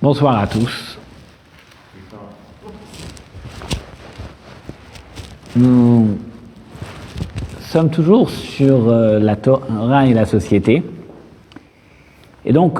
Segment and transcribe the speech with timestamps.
[0.00, 0.96] Bonsoir à tous.
[5.56, 6.16] Nous
[7.62, 10.84] sommes toujours sur euh, la Torah et la société.
[12.44, 12.78] Et donc,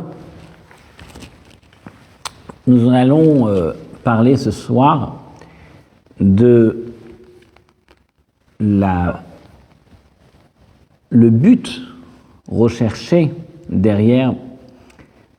[2.68, 3.72] nous allons euh,
[4.04, 5.16] parler ce soir
[6.20, 6.84] de
[8.60, 9.24] la,
[11.10, 11.82] le but
[12.48, 13.32] recherché
[13.68, 14.34] derrière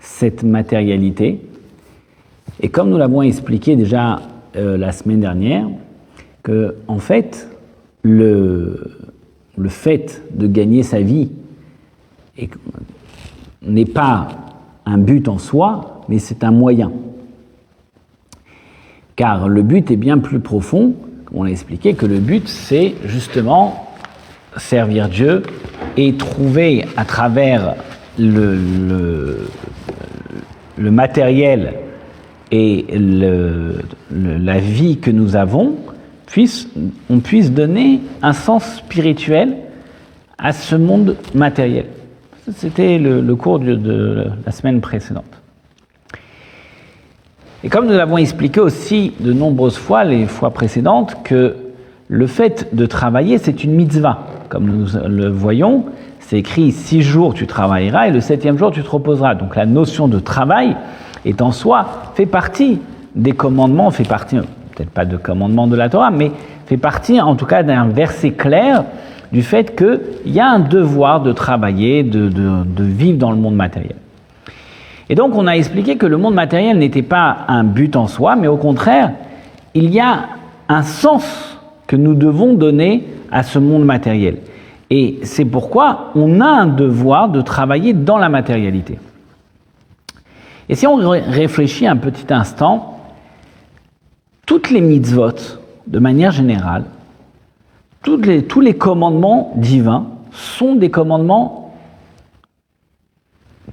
[0.02, 1.49] cette matérialité.
[2.62, 4.22] Et comme nous l'avons expliqué déjà
[4.56, 5.68] euh, la semaine dernière,
[6.44, 7.48] que en fait,
[8.04, 8.98] le,
[9.58, 11.30] le fait de gagner sa vie
[13.62, 14.30] n'est pas
[14.86, 16.92] un but en soi, mais c'est un moyen.
[19.16, 20.96] Car le but est bien plus profond,
[21.26, 23.86] comme on l'a expliqué, que le but c'est justement
[24.58, 25.44] servir Dieu
[25.98, 27.76] et trouver à travers
[28.18, 29.48] le, le,
[30.78, 31.74] le matériel
[32.52, 32.86] et
[34.12, 35.76] la vie que nous avons,
[36.26, 36.70] puisse,
[37.10, 39.56] on puisse donner un sens spirituel
[40.38, 41.86] à ce monde matériel.
[42.56, 45.26] C'était le, le, cours de, de, la semaine précédente.
[47.64, 51.56] Et comme nous l'avons expliqué aussi de nombreuses fois, les fois précédentes, que
[52.08, 54.26] le fait de travailler, c'est une mitzvah.
[54.50, 55.86] Comme nous le voyons,
[56.20, 59.36] c'est écrit six jours tu travailleras et le septième jour tu te reposeras.
[59.36, 60.76] Donc la notion de travail
[61.26, 62.80] est en soi, fait partie
[63.16, 66.32] des commandements, fait partie, peut-être pas de commandement de la Torah, mais
[66.66, 68.84] fait partie en tout cas d'un verset clair
[69.32, 73.56] du fait qu'il y a un devoir de travailler, de, de vivre dans le monde
[73.56, 73.96] matériel.
[75.10, 78.36] Et donc on a expliqué que le monde matériel n'était pas un but en soi,
[78.36, 79.12] mais au contraire,
[79.74, 80.28] il y a
[80.68, 84.38] un sens que nous devons donner à ce monde matériel.
[84.92, 89.00] Et c'est pourquoi on a un devoir de travailler dans la matérialité.
[90.70, 93.00] Et si on réfléchit un petit instant,
[94.46, 96.86] toutes les mitzvot, de manière générale,
[98.04, 101.74] tous les commandements divins sont des commandements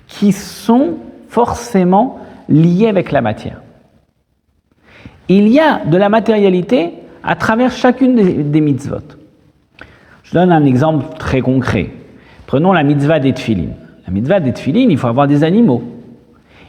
[0.08, 0.94] qui sont
[1.28, 3.60] forcément liés avec la matière.
[5.28, 9.02] Il y a de la matérialité à travers chacune des, des mitzvot.
[10.22, 11.90] Je donne un exemple très concret.
[12.46, 13.74] Prenons la mitzvah des tfilines.
[14.06, 15.82] La mitzvah des tfilines, il faut avoir des animaux.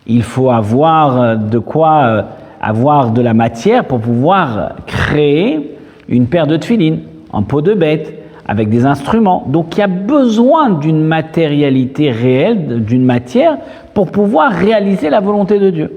[0.08, 2.26] Il faut avoir de quoi
[2.62, 5.78] avoir de la matière pour pouvoir créer
[6.10, 7.02] une paire de tfilines
[7.32, 8.14] en peau de bête,
[8.48, 9.44] avec des instruments.
[9.48, 13.58] Donc il y a besoin d'une matérialité réelle, d'une matière,
[13.94, 15.92] pour pouvoir réaliser la volonté de Dieu.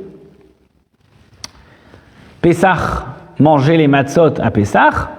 [2.40, 3.06] Pessah,
[3.38, 5.10] manger les matzot à Pessah,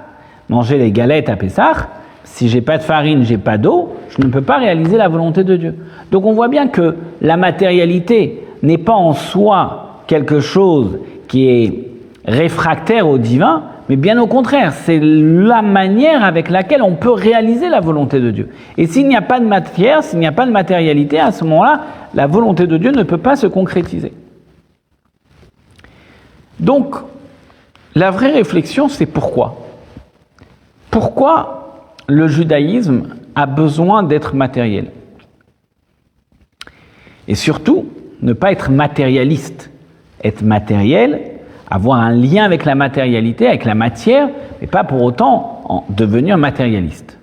[0.50, 1.88] manger les galettes à Pessah,
[2.23, 5.44] si j'ai pas de farine, j'ai pas d'eau, je ne peux pas réaliser la volonté
[5.44, 5.75] de Dieu.
[6.12, 11.88] Donc on voit bien que la matérialité n'est pas en soi quelque chose qui est
[12.25, 17.69] réfractaire au divin, mais bien au contraire, c'est la manière avec laquelle on peut réaliser
[17.69, 18.49] la volonté de Dieu.
[18.77, 21.44] Et s'il n'y a pas de matière, s'il n'y a pas de matérialité, à ce
[21.44, 21.81] moment-là,
[22.13, 24.13] la volonté de Dieu ne peut pas se concrétiser.
[26.59, 26.95] Donc,
[27.95, 29.57] la vraie réflexion, c'est pourquoi?
[30.89, 34.91] Pourquoi le judaïsme a besoin d'être matériel?
[37.28, 37.88] Et surtout,
[38.22, 39.70] ne pas être matérialiste.
[40.24, 41.22] Être matériel,
[41.70, 46.38] avoir un lien avec la matérialité, avec la matière, mais pas pour autant en devenir
[46.38, 47.18] matérialiste.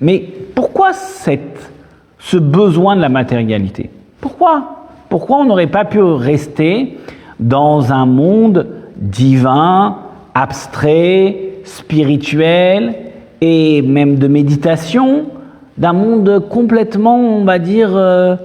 [0.00, 1.70] Mais pourquoi cette,
[2.18, 3.90] ce besoin de la matérialité?
[4.20, 4.86] Pourquoi?
[5.08, 6.98] Pourquoi on n'aurait pas pu rester
[7.38, 8.66] dans un monde
[8.96, 9.98] divin,
[10.34, 12.94] abstrait, spirituel
[13.40, 15.26] et même de méditation,
[15.76, 18.36] d'un monde complètement, on va dire, euh,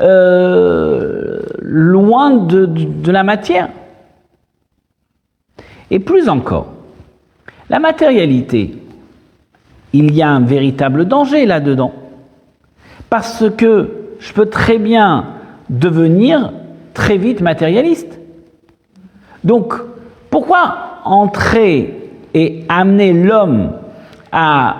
[0.00, 3.68] euh, loin de, la matière
[5.90, 6.72] et plus encore,
[7.70, 8.76] la matérialité,
[9.92, 11.92] il y a un véritable danger là-dedans.
[13.08, 15.26] Parce que je peux très bien
[15.70, 16.52] devenir
[16.92, 18.18] très vite matérialiste.
[19.44, 19.74] Donc,
[20.30, 23.72] pourquoi entrer et amener l'homme
[24.32, 24.76] à,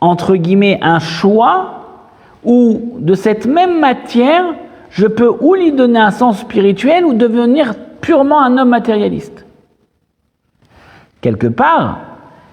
[0.00, 1.85] entre guillemets, un choix
[2.46, 4.54] où de cette même matière,
[4.90, 9.44] je peux ou lui donner un sens spirituel ou devenir purement un homme matérialiste.
[11.20, 11.98] Quelque part,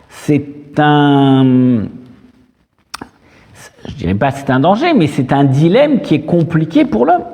[0.10, 1.84] c'est un,
[3.88, 7.26] je dirais pas c'est un danger, mais c'est un dilemme qui est compliqué pour l'homme.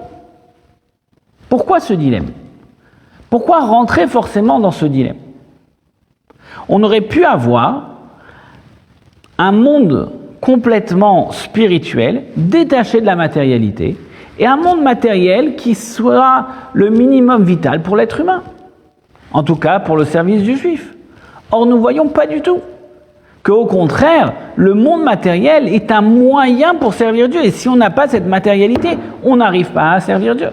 [1.47, 2.27] Pourquoi ce dilemme?
[3.29, 5.17] Pourquoi rentrer forcément dans ce dilemme?
[6.67, 7.89] On aurait pu avoir
[9.37, 10.11] un monde
[10.41, 13.97] complètement spirituel, détaché de la matérialité,
[14.37, 18.43] et un monde matériel qui soit le minimum vital pour l'être humain.
[19.31, 20.95] En tout cas, pour le service du juif.
[21.51, 22.59] Or, nous voyons pas du tout
[23.43, 27.43] qu'au contraire, le monde matériel est un moyen pour servir Dieu.
[27.43, 30.49] Et si on n'a pas cette matérialité, on n'arrive pas à servir Dieu.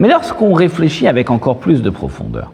[0.00, 2.52] Mais lorsqu'on réfléchit avec encore plus de profondeur,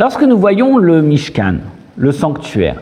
[0.00, 1.56] lorsque nous voyons le Mishkan,
[1.98, 2.80] le sanctuaire,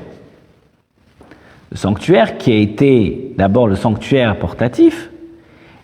[1.73, 5.11] le sanctuaire qui a été d'abord le sanctuaire portatif,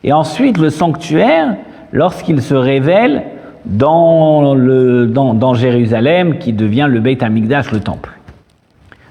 [0.05, 1.57] et ensuite le sanctuaire
[1.93, 3.25] lorsqu'il se révèle
[3.65, 8.13] dans, le, dans, Jérusalem, qui devient le Beit Hamikdash, le temple.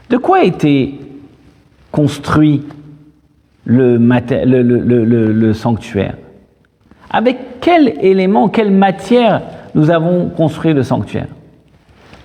[0.10, 1.00] De quoi a été
[1.92, 2.64] construit
[3.66, 6.16] le, le, le sanctuaire?
[7.12, 9.42] Avec quel élément, quelle matière
[9.76, 11.28] nous avons construit le sanctuaire?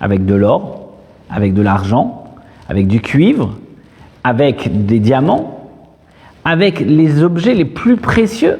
[0.01, 0.93] Avec de l'or,
[1.29, 2.23] avec de l'argent,
[2.67, 3.57] avec du cuivre,
[4.23, 5.59] avec des diamants,
[6.45, 8.59] avec les objets les plus précieux.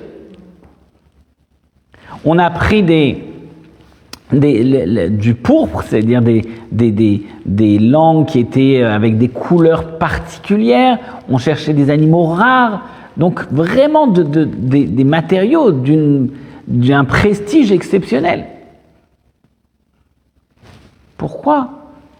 [2.26, 3.24] On a pris des,
[4.32, 11.00] du pourpre, c'est-à-dire des, langues qui étaient avec des couleurs particulières,
[11.30, 12.84] on cherchait des animaux rares,
[13.18, 15.72] donc vraiment des matériaux
[16.68, 18.46] d'un prestige exceptionnel.
[21.20, 21.70] Pourquoi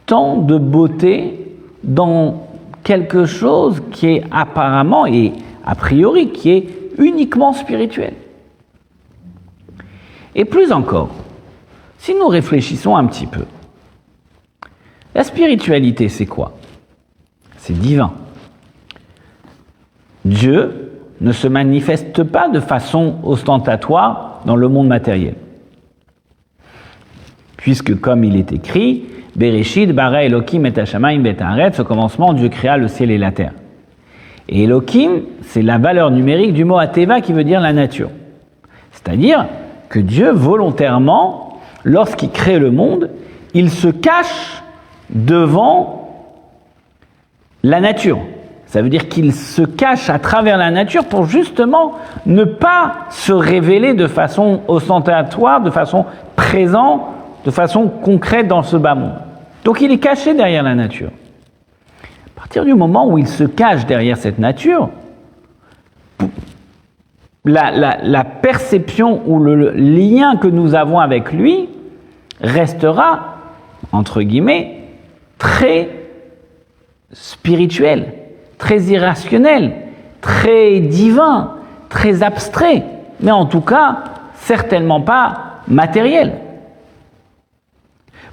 [0.06, 1.56] tant de beauté
[1.86, 2.50] dans
[2.84, 5.32] quelque chose qui est apparemment et
[5.66, 6.68] a priori qui est
[6.98, 8.14] uniquement spirituel?
[10.36, 11.12] Et plus encore,
[11.98, 13.46] si nous réfléchissons un petit peu,
[15.16, 16.52] la spiritualité, c'est quoi?
[17.56, 18.12] C'est divin.
[20.26, 20.92] Dieu
[21.22, 25.36] ne se manifeste pas de façon ostentatoire dans le monde matériel.
[27.60, 29.04] Puisque, comme il est écrit,
[29.36, 33.52] Bereshit, bara Elohim et Hashamaim betaret, ce commencement, Dieu créa le ciel et la terre.
[34.48, 38.12] Et Elohim, c'est la valeur numérique du mot Ateva qui veut dire la nature.
[38.94, 39.46] C'est-à-dire
[39.90, 43.10] que Dieu, volontairement, lorsqu'il crée le monde,
[43.54, 44.64] il se cache
[45.10, 46.30] devant
[47.62, 48.20] la nature.
[48.68, 51.96] Ça veut dire qu'il se cache à travers la nature pour justement
[52.26, 56.06] ne pas se révéler de façon ostentatoire, de façon
[56.38, 57.02] présente,
[57.46, 59.16] de façon concrète dans ce bas monde.
[59.64, 61.12] Donc il est caché derrière la nature.
[62.04, 64.90] À partir du moment où il se cache derrière cette nature,
[67.46, 71.70] la, perception ou le lien que nous avons avec lui
[72.42, 73.38] restera,
[73.92, 74.84] entre guillemets,
[75.38, 75.90] très
[77.12, 78.14] spirituel,
[78.58, 79.74] très irrationnel,
[80.22, 81.56] très divin,
[81.90, 82.84] très abstrait,
[83.20, 84.04] mais en tout cas
[84.36, 86.34] certainement pas matériel.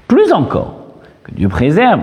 [0.09, 0.75] Plus encore,
[1.25, 2.01] que Dieu préserve,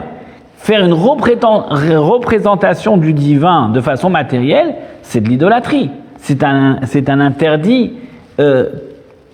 [0.58, 5.90] faire une représentation du divin de façon matérielle, c'est de l'idolâtrie.
[6.18, 7.94] C'est un, interdit
[8.40, 8.70] euh,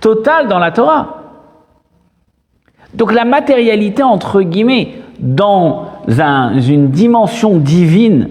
[0.01, 1.15] total dans la Torah.
[2.95, 8.29] Donc la matérialité, entre guillemets, dans une dimension divine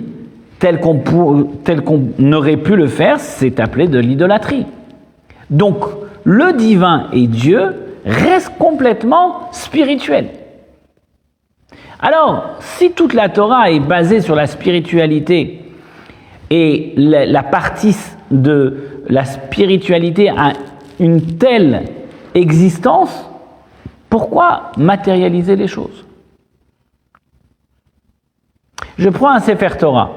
[0.58, 4.66] telle qu'on, qu'on aurait pu le faire, c'est appelé de l'idolâtrie.
[5.50, 5.84] Donc
[6.24, 7.74] le divin et Dieu
[8.08, 10.30] restent complètement spirituels.
[12.00, 15.60] Alors, si toute la Torah est basée sur la spiritualité
[16.50, 17.94] et la, partie
[18.30, 20.54] de la spiritualité a
[20.98, 21.84] une telle
[22.34, 23.28] existence,
[24.08, 26.06] pourquoi matérialiser les choses?
[28.96, 30.10] Je prends un Sefer Torah.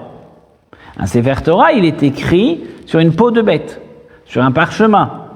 [0.98, 3.82] Un Sefer Torah, il est écrit sur une peau de bête,
[4.26, 5.28] sur un parchemin.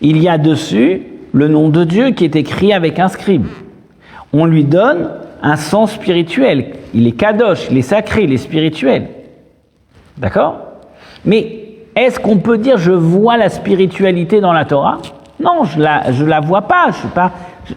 [0.00, 3.46] Il y a dessus le nom de Dieu qui est écrit avec un scribe
[4.32, 5.10] on lui donne
[5.42, 6.72] un sens spirituel.
[6.94, 9.08] Il est kadosh, il est sacré, il est spirituel.
[10.16, 10.58] D'accord?
[11.24, 11.60] Mais
[11.94, 14.98] est-ce qu'on peut dire je vois la spiritualité dans la Torah?
[15.40, 16.86] Non, je la, je la vois pas.
[16.88, 17.32] Je suis pas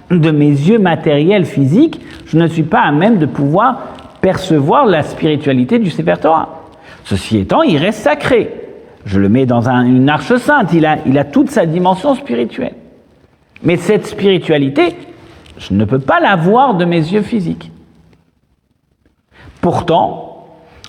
[0.09, 3.79] de mes yeux matériels, physiques, je ne suis pas à même de pouvoir
[4.21, 6.61] percevoir la spiritualité du Sefer Torah.
[7.03, 8.55] Ceci étant, il reste sacré.
[9.05, 10.71] Je le mets dans une arche sainte.
[10.73, 12.75] Il a, il a toute sa dimension spirituelle.
[13.63, 14.95] Mais cette spiritualité,
[15.57, 17.71] je ne peux pas la voir de mes yeux physiques.
[19.61, 20.47] Pourtant,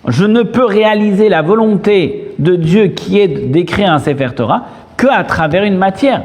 [0.09, 4.65] je ne peux réaliser la volonté de Dieu qui est d'écrire un Sefer Torah
[4.97, 6.23] qu'à travers une matière.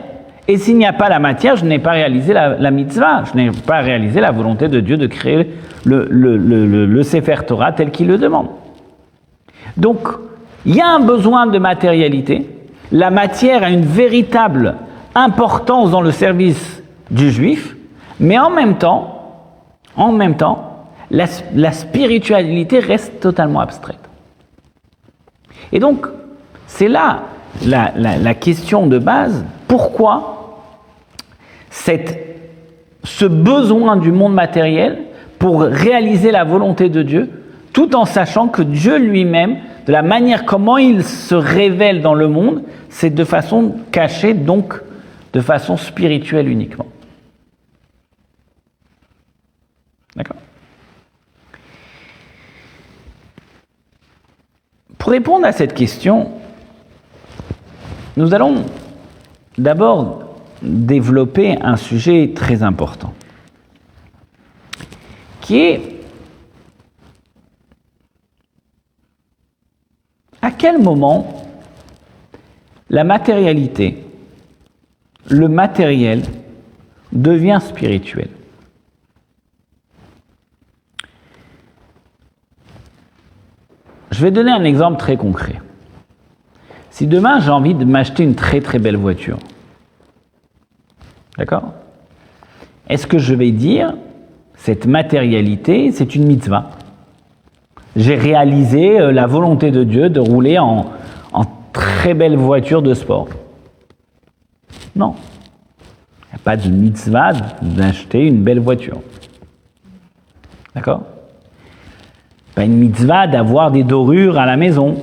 [0.48, 3.52] Et s'il n'y a pas la matière, je n'ai pas réalisé la, mitzvah, je n'ai
[3.52, 5.50] pas réalisé la volonté de Dieu de créer
[5.84, 8.48] le, le, le Sefer Torah tel qu'il le demande.
[9.76, 10.08] Donc,
[10.66, 12.50] il y a un besoin de matérialité.
[12.94, 14.76] La matière a une véritable
[15.18, 16.82] importance dans le service
[17.12, 17.76] du juif.
[18.20, 19.18] Mais en même temps,
[19.96, 24.00] en même temps, la, spiritualité reste totalement abstraite.
[25.72, 26.08] Et donc,
[26.68, 27.24] c'est là
[27.66, 30.62] la, question de base, pourquoi
[31.72, 35.00] ce besoin du monde matériel
[35.40, 37.30] pour réaliser la volonté de Dieu,
[37.74, 42.28] tout en sachant que Dieu lui-même, de la manière comment il se révèle dans le
[42.28, 44.74] monde, c'est de façon cachée, donc
[45.38, 46.88] de façon spirituelle uniquement.
[50.16, 50.38] D'accord
[54.98, 56.32] Pour répondre à cette question,
[58.16, 58.66] nous allons
[59.60, 60.24] d'abord
[60.64, 63.14] développer un sujet très important,
[65.42, 65.82] qui est
[70.42, 71.46] à quel moment
[72.90, 74.07] la matérialité,
[75.30, 76.24] le matériel
[77.12, 78.30] devient spirituel.
[84.12, 85.62] Je vais donner un exemple très concret.
[86.90, 89.38] Si demain j'ai envie de m'acheter une très très belle voiture,
[91.38, 91.74] d'accord?
[92.90, 93.96] Est-ce que je vais dire
[94.56, 96.72] cette matérialité, c'est une mitzvah?
[97.96, 100.86] J'ai réalisé euh, la volonté de Dieu de rouler en,
[101.34, 101.44] en
[101.74, 103.28] très belle voiture de sport.
[104.96, 105.16] Non.
[106.24, 109.02] Il n'y a pas de mitzvah d'acheter une belle voiture.
[110.76, 111.04] D'accord?
[112.56, 114.96] Pas une mitzvah d'avoir des dorures à la maison.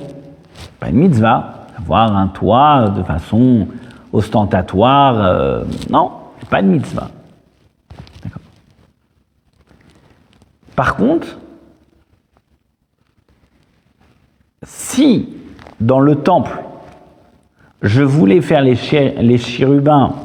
[0.79, 3.67] Pas une mitzvah avoir un toit de façon
[4.11, 5.15] ostentatoire.
[5.19, 6.11] Euh, non,
[6.49, 7.09] pas de mitzvah.
[10.75, 11.37] Par contre,
[14.63, 15.29] si
[15.79, 16.59] dans le temple,
[17.85, 18.75] je voulais faire les,
[19.37, 20.15] chérubins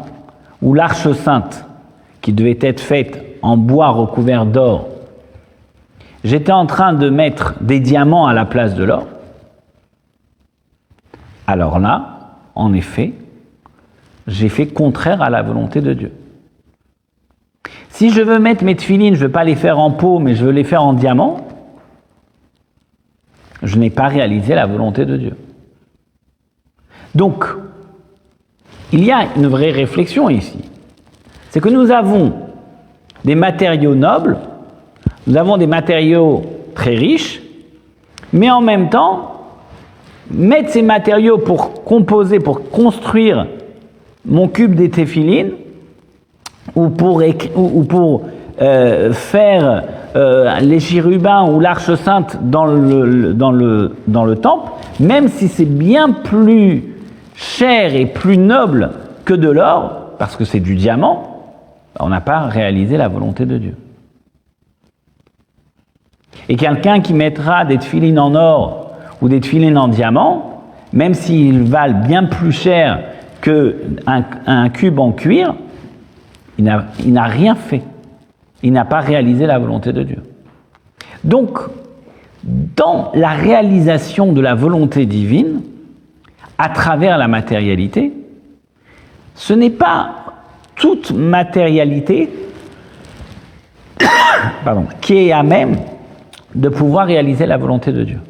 [0.63, 1.67] ou l'arche sainte
[2.23, 4.89] qui devait être faite en bois recouvert d'or,
[6.25, 9.07] j'étais en train de mettre des diamants à la place de l'or,
[11.47, 13.13] alors là, en effet,
[14.27, 16.13] j'ai fait contraire à la volonté de Dieu.
[17.91, 20.35] Si je veux mettre mes tefilines, je ne veux pas les faire en peau, mais
[20.35, 21.47] je veux les faire en diamant,
[23.63, 25.37] je n'ai pas réalisé la volonté de Dieu.
[27.15, 27.45] Donc,
[28.93, 30.59] il y a une vraie réflexion ici.
[31.51, 32.33] C'est que nous avons
[33.25, 34.39] des matériaux nobles,
[35.27, 36.43] nous avons des matériaux
[36.75, 37.43] très riches,
[38.33, 39.41] mais en même temps,
[40.31, 43.47] mettre ces matériaux pour composer, pour construire
[44.25, 44.91] mon cube des
[46.77, 47.23] ou pour,
[47.57, 48.23] ou, pour
[48.61, 49.83] euh, faire
[50.15, 56.90] euh, les chérubins ou l'arche sainte dans le temple, même si c'est bien plus
[57.41, 58.91] cher et plus noble
[59.25, 61.43] que de l'or, parce que c'est du diamant,
[61.99, 63.77] on n'a pas réalisé la volonté de Dieu.
[66.51, 68.93] Et quelqu'un qui mettra des tefilines en or
[69.23, 73.01] ou des filines en diamant, même s'ils valent bien plus cher
[73.41, 75.55] qu'un un cube en cuir,
[76.59, 77.83] il n'a rien fait.
[78.63, 80.23] Il n'a pas réalisé la volonté de Dieu.
[81.25, 81.59] Donc,
[82.45, 85.63] dans la réalisation de la volonté divine,
[86.63, 88.13] à travers la matérialité,
[89.35, 90.27] ce n'est pas
[90.75, 92.29] toute matérialité
[95.01, 95.79] qui est à même
[96.55, 98.21] de pouvoir réaliser la volonté de Dieu.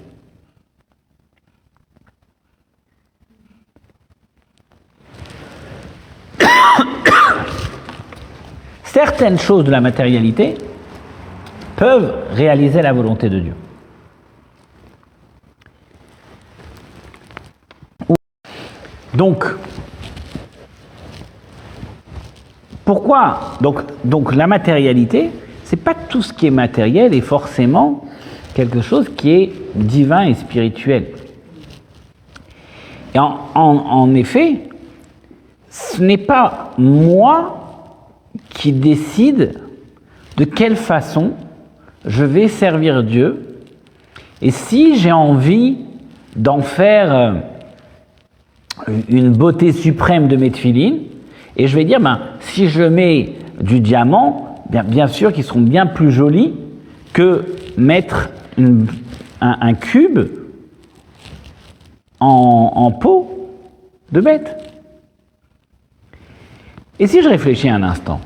[8.85, 10.55] certaines choses de la matérialité
[11.75, 13.55] peuvent réaliser la volonté de Dieu.
[19.15, 19.45] Donc,
[22.85, 25.31] pourquoi donc, la matérialité,
[25.65, 28.05] c'est pas tout ce qui est matériel et forcément
[28.55, 31.07] quelque chose qui est divin et spirituel.
[33.15, 34.69] Et en, en effet,
[35.71, 37.61] ce n'est pas moi
[38.51, 39.61] qui décide
[40.37, 41.33] de quelle façon
[42.05, 43.59] je vais servir Dieu.
[44.43, 45.79] Et si j'ai envie
[46.35, 47.33] d'en faire euh,
[49.09, 50.51] une beauté suprême de mes
[51.57, 55.61] et je vais dire, ben, si je mets du diamant, bien, bien sûr qu'ils seront
[55.61, 56.55] bien plus jolis
[57.13, 57.45] que
[57.77, 58.31] mettre
[59.41, 60.21] un, cube
[62.19, 63.51] en, en peau
[64.13, 64.57] de bête.
[66.99, 68.21] Et si je réfléchis un instant,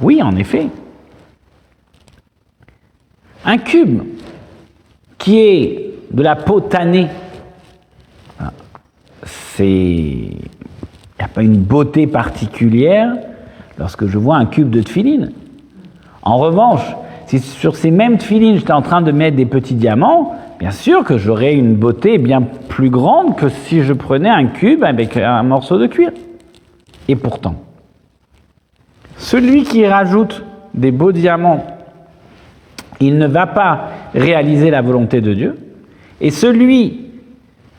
[0.00, 0.68] oui, en effet.
[3.44, 4.02] Un cube
[5.16, 7.08] qui est de la peau tannée,
[9.58, 9.66] c'est.
[9.66, 13.12] Il n'y a pas une beauté particulière
[13.76, 15.32] lorsque je vois un cube de tfiline.
[16.22, 16.82] En revanche,
[17.26, 21.02] si sur ces mêmes filines j'étais en train de mettre des petits diamants, bien sûr
[21.02, 25.42] que j'aurais une beauté bien plus grande que si je prenais un cube avec un
[25.42, 26.12] morceau de cuir.
[27.08, 27.56] Et pourtant,
[29.16, 31.66] celui qui rajoute des beaux diamants,
[33.00, 35.58] il ne va pas réaliser la volonté de Dieu.
[36.20, 37.06] Et celui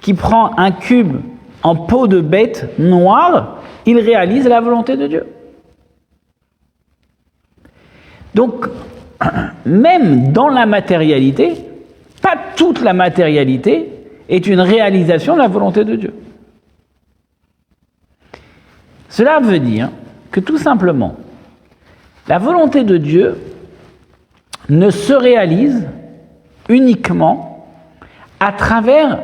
[0.02, 1.16] qui prend un cube
[1.64, 5.26] en peau de bête noire, il réalise la volonté de Dieu.
[8.34, 8.68] Donc,
[9.66, 11.56] même dans la matérialité,
[12.22, 13.90] pas toute la matérialité
[14.30, 16.14] est une réalisation de la volonté de Dieu.
[19.10, 19.90] Cela veut dire
[20.32, 21.16] que tout simplement,
[22.28, 23.38] la volonté de Dieu
[24.70, 25.88] ne se réalise
[26.70, 27.68] uniquement
[28.40, 29.20] à travers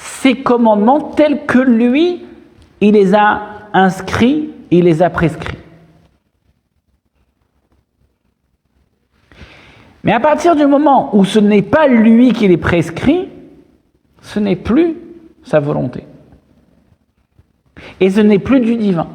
[0.00, 2.24] ses commandements tels que lui,
[2.80, 3.42] il les a
[3.72, 5.58] inscrits, il les a prescrits.
[10.02, 13.28] Mais à partir du moment où ce n'est pas lui qui les prescrit,
[14.22, 14.96] ce n'est plus
[15.42, 16.06] sa volonté.
[18.00, 19.08] Et ce n'est plus du divin.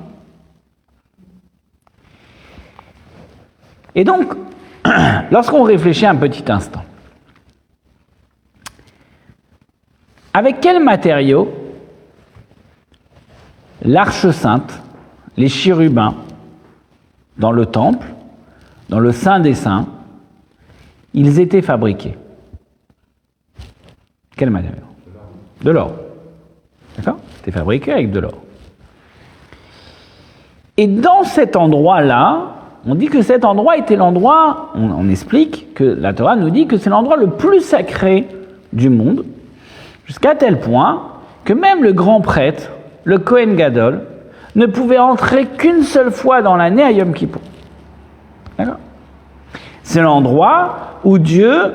[3.95, 4.35] Et donc,
[5.31, 6.83] lorsqu'on réfléchit un petit instant,
[10.35, 11.47] avec quels matériaux
[13.81, 14.81] l'arche sainte,
[15.37, 16.15] les chérubins,
[17.37, 18.05] dans le temple,
[18.89, 19.87] dans le Saint des Saints,
[21.13, 22.17] ils étaient fabriqués?
[24.35, 24.83] Quel matériau?
[25.63, 25.93] De l'or.
[26.97, 27.19] D'accord?
[27.37, 28.41] C'était fabriqué avec de l'or.
[30.75, 36.13] Et dans cet endroit-là, on dit que cet endroit était l'endroit, on, explique que la
[36.13, 38.27] Torah nous dit que c'est l'endroit le plus sacré
[38.73, 39.23] du monde,
[40.05, 41.03] jusqu'à tel point
[41.43, 42.71] que même le grand prêtre,
[43.03, 44.01] le Kohen Gadol,
[44.55, 47.41] ne pouvait entrer qu'une seule fois dans l'année à Yom Kippur.
[49.83, 51.73] C'est l'endroit où Dieu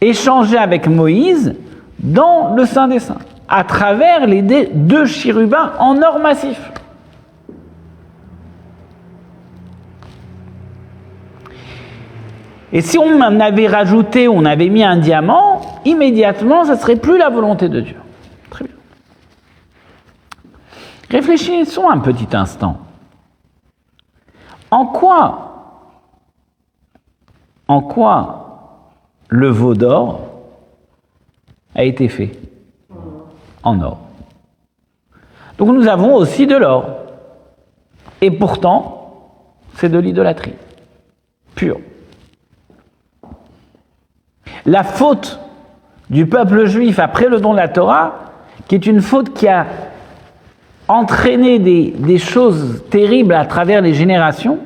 [0.00, 1.54] échangeait avec Moïse
[1.98, 3.16] dans le Saint des Saints,
[3.48, 6.60] à travers les deux chérubins en or massif.
[12.72, 17.16] Et si on avait rajouté, on avait mis un diamant, immédiatement, ça ne serait plus
[17.16, 17.96] la volonté de Dieu.
[18.50, 18.74] Très bien.
[21.10, 22.78] Réfléchissons un petit instant.
[24.70, 25.46] En quoi,
[27.68, 28.90] en quoi
[29.28, 30.20] le veau d'or
[31.74, 32.32] a été fait
[33.62, 33.98] En or?
[35.58, 36.90] Donc nous avons aussi de l'or.
[38.20, 40.54] Et pourtant, c'est de l'idolâtrie
[41.54, 41.78] pure.
[44.66, 45.38] La faute
[46.10, 48.32] du peuple juif après le don de la Torah,
[48.66, 49.66] qui est une faute qui a
[50.88, 54.58] entraîné des, choses terribles à travers les générations,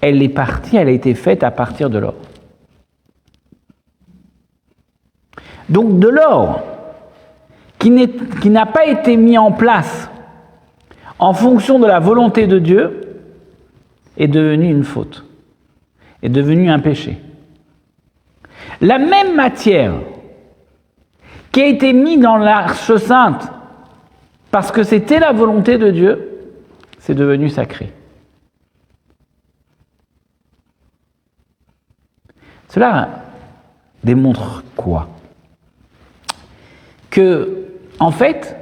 [0.00, 2.14] elle est partie, elle a été faite à partir de l'or.
[5.70, 6.62] Donc de l'or
[7.78, 10.10] qui n'a pas été mis en place
[11.18, 13.00] en fonction de la volonté de Dieu
[14.16, 15.24] est devenu une faute,
[16.22, 17.18] est devenu un péché.
[18.80, 19.94] La même matière
[21.52, 23.48] qui a été mise dans l'arche sainte
[24.50, 26.52] parce que c'était la volonté de Dieu,
[26.98, 27.92] c'est devenu sacré.
[32.68, 33.08] Cela
[34.02, 35.08] démontre quoi?
[37.10, 37.68] Que,
[38.00, 38.56] en fait,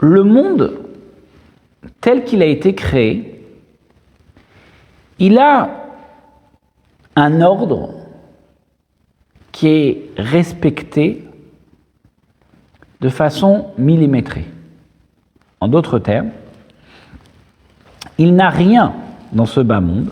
[0.00, 0.80] le monde
[2.00, 3.44] tel qu'il a été créé,
[5.18, 5.79] il a
[7.16, 7.94] un ordre
[9.52, 11.24] qui est respecté
[13.00, 14.46] de façon millimétrée.
[15.60, 16.30] En d'autres termes,
[18.18, 18.94] il n'a rien
[19.32, 20.10] dans ce bas monde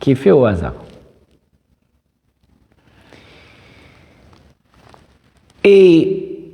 [0.00, 0.74] qui est fait au hasard.
[5.62, 6.52] Et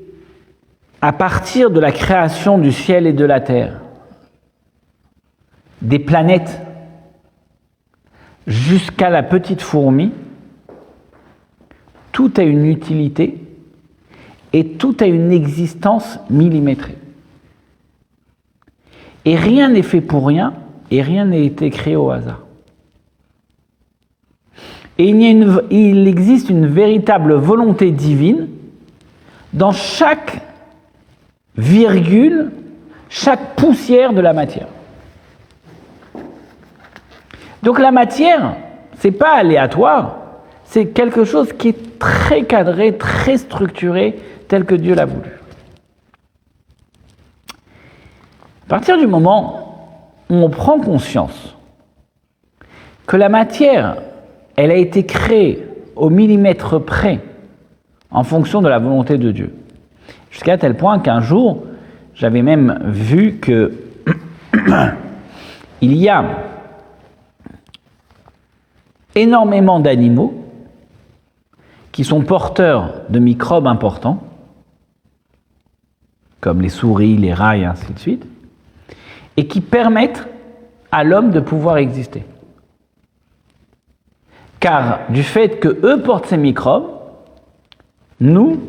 [1.03, 3.81] à partir de la création du ciel et de la terre,
[5.83, 6.61] des planètes
[8.51, 10.11] jusqu'à la petite fourmi,
[12.11, 13.39] tout a une utilité
[14.53, 16.97] et tout a une existence millimétrée.
[19.25, 20.55] Et rien n'est fait pour rien
[20.91, 22.41] et rien n'a été créé au hasard.
[24.99, 28.49] Et il, il existe une véritable volonté divine
[29.53, 30.43] dans chaque
[31.57, 32.51] virgule,
[33.09, 34.67] chaque poussière de la matière.
[37.63, 38.55] Donc la matière,
[38.99, 40.17] c'est pas aléatoire,
[40.65, 44.19] c'est quelque chose qui est très cadré, très structuré,
[44.49, 45.31] tel que Dieu l'a voulu.
[48.67, 51.57] À partir du moment où on prend conscience
[53.07, 53.97] que la matière,
[54.57, 57.21] elle a été créée au millimètre près
[58.11, 59.55] en fonction de la volonté de Dieu.
[60.31, 61.65] Jusqu'à tel point qu'un jour,
[62.15, 63.73] j'avais même vu que
[65.81, 66.25] il y a
[69.21, 70.35] énormément d'animaux
[71.93, 74.23] qui sont porteurs de microbes importants,
[76.41, 78.27] comme les souris, les rats et ainsi de suite,
[79.37, 80.27] et qui permettent
[80.91, 82.25] à l'homme de pouvoir exister.
[84.59, 86.91] Car du fait que eux portent ces microbes,
[88.21, 88.61] nous,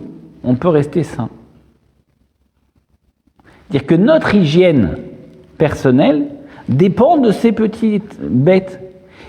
[0.44, 1.30] on peut rester sains.
[3.70, 4.98] Dire que notre hygiène
[5.58, 6.28] personnelle
[6.68, 8.80] dépend de ces petites bêtes.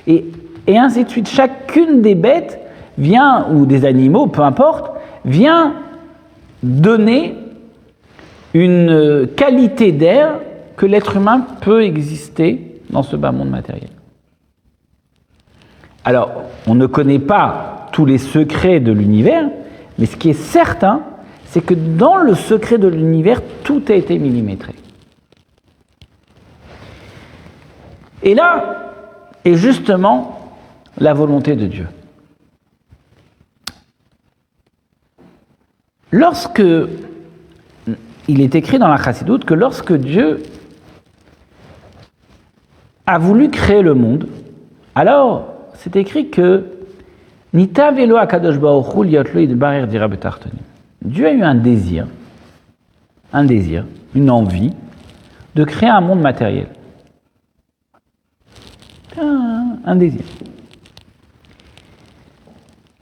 [0.06, 0.24] Et,
[0.66, 1.28] et ainsi de suite.
[1.28, 2.60] Chacune des bêtes
[2.98, 4.92] vient, ou des animaux, peu importe,
[5.24, 5.74] vient
[6.62, 7.34] donner
[8.54, 10.38] une qualité d'air
[10.76, 13.90] que l'être humain peut exister dans ce bas monde matériel.
[16.04, 16.30] Alors,
[16.66, 19.48] on ne connaît pas tous les secrets de l'univers,
[19.98, 21.02] mais ce qui est certain,
[21.46, 24.74] c'est que dans le secret de l'univers, tout a été millimétré.
[28.22, 28.92] Et là
[29.44, 30.41] est justement
[30.98, 31.86] la volonté de Dieu.
[36.10, 36.62] Lorsque
[38.28, 40.42] il est écrit dans la Chassidoute que lorsque Dieu
[43.06, 44.28] a voulu créer le monde,
[44.94, 46.66] alors c'est écrit que
[47.54, 47.66] Dieu
[51.26, 52.06] a eu un désir,
[53.32, 54.72] un désir, une envie
[55.54, 56.68] de créer un monde matériel.
[59.20, 60.22] Un, un désir.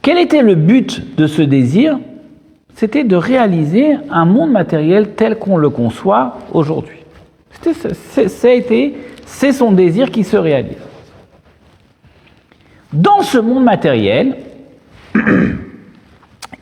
[0.02, 1.98] Quel était le but de ce désir?
[2.74, 6.96] C'était de réaliser un monde matériel tel qu'on le conçoit aujourd'hui.
[9.26, 10.78] C'est son désir qui se réalise.
[12.92, 14.36] Dans ce monde matériel,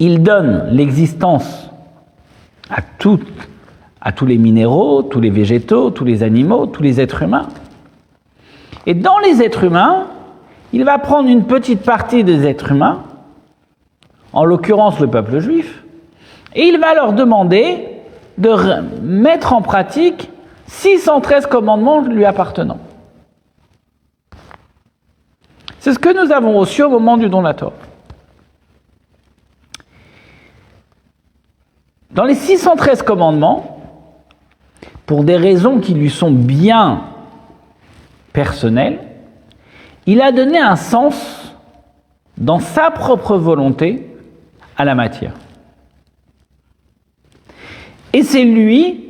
[0.01, 1.71] il donne l'existence
[2.69, 2.79] à,
[4.01, 7.49] à tous les minéraux, tous les végétaux, tous les animaux, tous les êtres humains.
[8.87, 10.09] Et dans les êtres humains,
[10.73, 13.05] il va prendre une petite partie des êtres humains,
[14.33, 15.85] en l'occurrence le peuple juif,
[16.55, 17.89] et il va leur demander
[18.37, 18.51] de
[19.03, 20.31] mettre en pratique
[20.67, 22.79] 613 commandements lui appartenant.
[25.81, 27.73] C'est ce que nous avons reçu au moment du don de la Torah.
[32.11, 33.81] Dans les 613 commandements,
[35.07, 37.03] pour des raisons qui lui sont bien
[38.33, 38.99] personnelles,
[40.07, 41.55] il a donné un sens
[42.37, 44.18] dans sa propre volonté
[44.79, 45.35] à la matière.
[48.13, 49.01] Et c'est lui,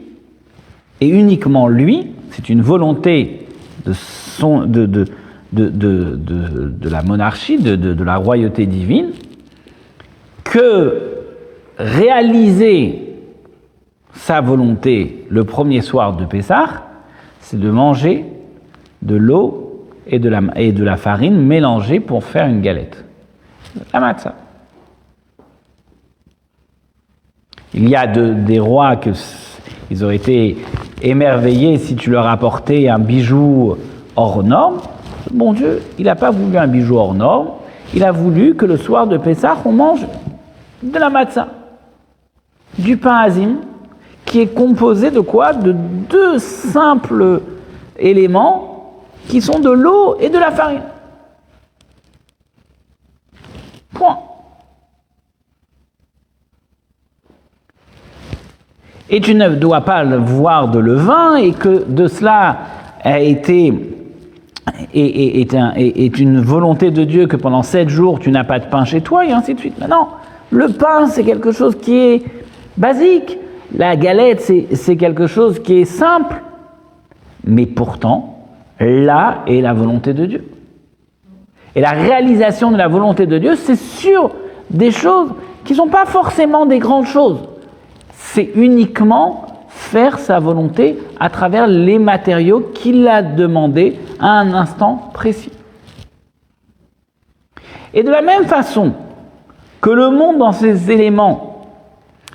[1.00, 3.46] et uniquement lui, c'est une volonté
[3.84, 5.04] de,
[6.88, 9.10] la monarchie, de, la royauté divine,
[10.42, 11.00] que
[11.78, 13.04] réaliser
[14.14, 16.86] sa volonté le premier soir de Pessah,
[17.40, 18.24] c'est de manger
[19.02, 23.04] de l'eau et de la farine mélangée pour faire une galette.
[23.92, 24.34] La matzah.
[27.78, 29.10] Il y a des rois que
[29.88, 30.58] ils auraient été
[31.00, 33.76] émerveillés si tu leur apportais un bijou
[34.16, 34.78] hors norme.
[35.30, 37.50] Bon Dieu, il n'a pas voulu un bijou hors norme,
[37.94, 40.04] il a voulu que le soir de Pessah, on mange
[40.82, 41.48] de la matzah,
[42.76, 43.58] du pain azim,
[44.24, 45.52] qui est composé de quoi?
[45.52, 47.42] De deux simples
[47.96, 48.96] éléments
[49.28, 50.82] qui sont de l'eau et de la farine.
[53.94, 54.18] Point.
[59.10, 62.58] Et tu ne dois pas voir de levain et que de cela
[63.02, 63.72] a été
[64.94, 69.00] est, une volonté de Dieu que pendant sept jours tu n'as pas de pain chez
[69.00, 69.78] toi, et ainsi de suite.
[69.88, 70.08] Non,
[70.50, 72.22] le pain c'est quelque chose qui est
[72.76, 73.38] basique,
[73.74, 74.40] la galette
[74.72, 76.42] c'est quelque chose qui est simple,
[77.44, 78.38] mais pourtant,
[78.78, 80.44] là est la volonté de Dieu.
[81.74, 84.30] Et la réalisation de la volonté de Dieu, c'est sur
[84.70, 85.30] des choses
[85.64, 87.38] qui ne sont pas forcément des grandes choses.
[88.20, 95.10] C'est uniquement faire sa volonté à travers les matériaux qu'il a demandé à un instant
[95.14, 95.52] précis.
[97.94, 98.92] Et de la même façon
[99.80, 101.62] que le monde dans ses éléments,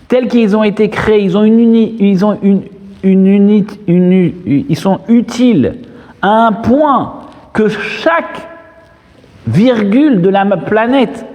[0.07, 2.65] tels qu'ils ont été créés, ils, ont une,
[3.03, 5.75] une, ils sont utiles
[6.21, 7.19] à un point
[7.51, 8.47] que chaque
[9.45, 11.25] virgule de la planète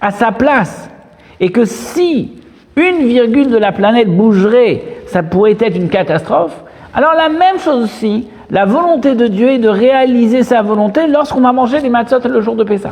[0.00, 0.88] a sa place
[1.40, 2.41] et que si
[2.76, 6.56] une virgule de la planète bougerait, ça pourrait être une catastrophe.
[6.94, 11.40] Alors la même chose aussi, la volonté de Dieu est de réaliser sa volonté lorsqu'on
[11.40, 12.90] va manger les matzot le jour de Pessah.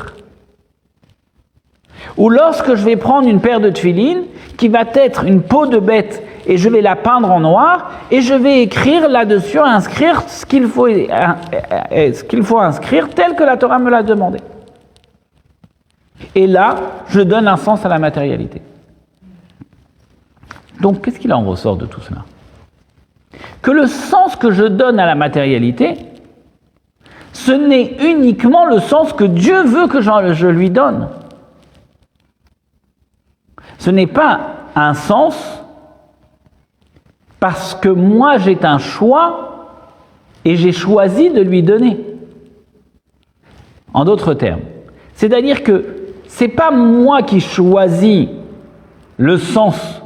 [2.16, 4.24] Ou lorsque je vais prendre une paire de tefilines
[4.56, 8.20] qui va être une peau de bête et je vais la peindre en noir et
[8.20, 13.56] je vais écrire là-dessus, inscrire ce qu'il faut, ce qu'il faut inscrire tel que la
[13.56, 14.38] Torah me l'a demandé.
[16.34, 16.76] Et là,
[17.08, 18.62] je donne un sens à la matérialité.
[20.80, 22.24] Donc, qu'est-ce qu'il en ressort de tout cela?
[23.62, 25.94] Que le sens que je donne à la matérialité,
[27.32, 31.08] ce n'est uniquement le sens que Dieu veut que je lui donne.
[33.78, 34.40] Ce n'est pas
[34.74, 35.36] un sens
[37.38, 39.68] parce que moi j'ai un choix
[40.44, 41.98] et j'ai choisi de lui donner.
[43.92, 44.60] En d'autres termes,
[45.14, 45.96] c'est-à-dire que
[46.28, 48.28] c'est pas moi qui choisis
[49.16, 49.99] le sens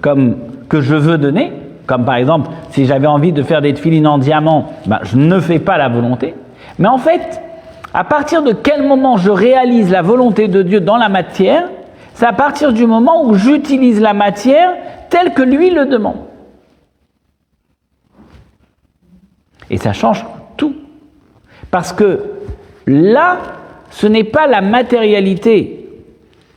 [0.00, 1.52] que je veux donner,
[1.86, 5.40] comme par exemple si j'avais envie de faire des filines en diamant, ben, je ne
[5.40, 6.34] fais pas la volonté.
[6.78, 7.40] Mais en fait,
[7.94, 11.64] à partir de quel moment je réalise la volonté de Dieu dans la matière,
[12.14, 14.72] c'est à partir du moment où j'utilise la matière
[15.08, 16.18] telle que lui le demande.
[19.70, 20.24] Et ça change
[20.56, 20.74] tout.
[21.70, 22.24] Parce que
[22.86, 23.38] là,
[23.90, 25.86] ce n'est pas la matérialité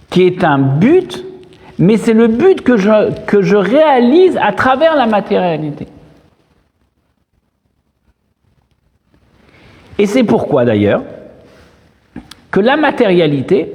[0.09, 1.23] qui est un but,
[1.81, 5.87] mais c'est le but que je, réalise à travers la matérialité.
[9.97, 11.01] Et c'est pourquoi d'ailleurs
[12.51, 13.73] que la matérialité,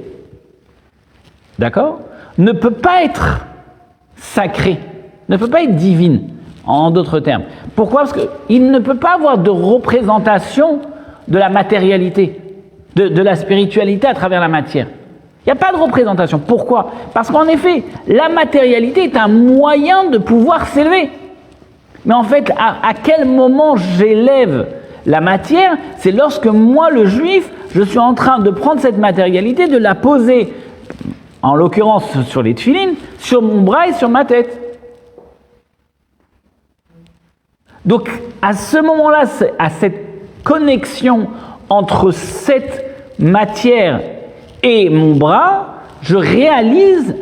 [1.59, 1.99] d'accord,
[2.37, 3.45] ne peut pas être
[4.15, 4.79] sacrée,
[5.27, 6.29] ne peut pas être divine,
[6.65, 7.43] en d'autres termes.
[7.75, 8.01] Pourquoi?
[8.01, 10.79] Parce qu'il ne peut pas avoir de représentation
[11.27, 12.39] de la matérialité
[12.95, 14.87] de, la spiritualité à travers la matière.
[15.47, 16.39] Il n'y a pas de représentation.
[16.39, 16.91] Pourquoi?
[17.13, 21.09] Parce qu'en effet, la matérialité est un moyen de pouvoir s'élever.
[22.03, 24.67] Mais en fait, à, quel moment j'élève
[25.05, 25.77] la matière?
[25.99, 29.95] C'est lorsque moi, le juif, je suis en train de prendre cette matérialité, de la
[29.95, 30.53] poser,
[31.41, 34.59] en l'occurrence sur les tefilines, sur mon bras et sur ma tête.
[37.85, 38.09] Donc,
[38.41, 39.23] à ce moment-là,
[39.59, 41.27] à cette connexion
[41.69, 42.83] entre cette
[43.17, 44.01] matière
[44.63, 47.15] et mon bras, je réalise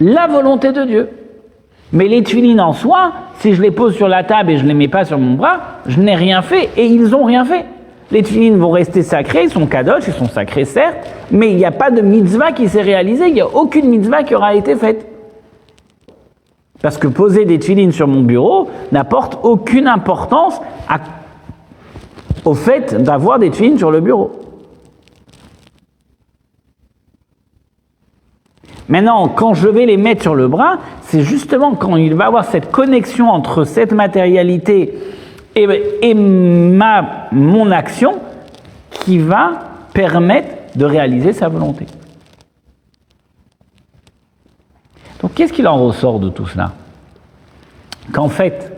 [0.00, 1.08] la volonté de Dieu.
[1.92, 4.68] Mais les tuilines en soi, si je les pose sur la table et je ne
[4.68, 7.64] les mets pas sur mon bras, je n'ai rien fait et ils n'ont rien fait.
[8.10, 10.96] Les tuilines vont rester sacrés, ils sont kadosh, ils sont sacrés certes,
[11.30, 14.22] mais il n'y a pas de mitzvah qui s'est réalisée, il n'y a aucune mitzvah
[14.22, 15.06] qui aura été faite.
[16.80, 20.60] Parce que poser des tuilines sur mon bureau n'apporte aucune importance
[22.44, 24.30] au fait d'avoir des tuilines sur le bureau.
[28.88, 32.46] Maintenant, quand je vais les mettre sur le bras, c'est justement quand il va avoir
[32.46, 34.94] cette connexion entre cette matérialité
[35.54, 38.18] et, ma, mon action
[38.90, 39.50] qui va
[39.92, 41.86] permettre de réaliser sa volonté.
[45.20, 46.72] Donc qu'est-ce qu'il en ressort de tout cela?
[48.12, 48.72] Qu'en fait,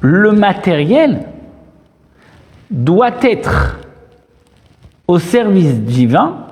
[0.00, 1.26] le matériel
[2.70, 3.78] doit être
[5.06, 6.46] au service divin,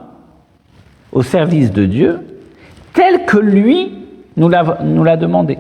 [1.12, 2.20] au service de Dieu,
[2.92, 3.92] tel que lui
[4.37, 5.59] nous l'a demandé.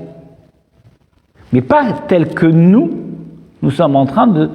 [1.52, 2.90] Mais pas tel que nous,
[3.62, 4.50] nous sommes en train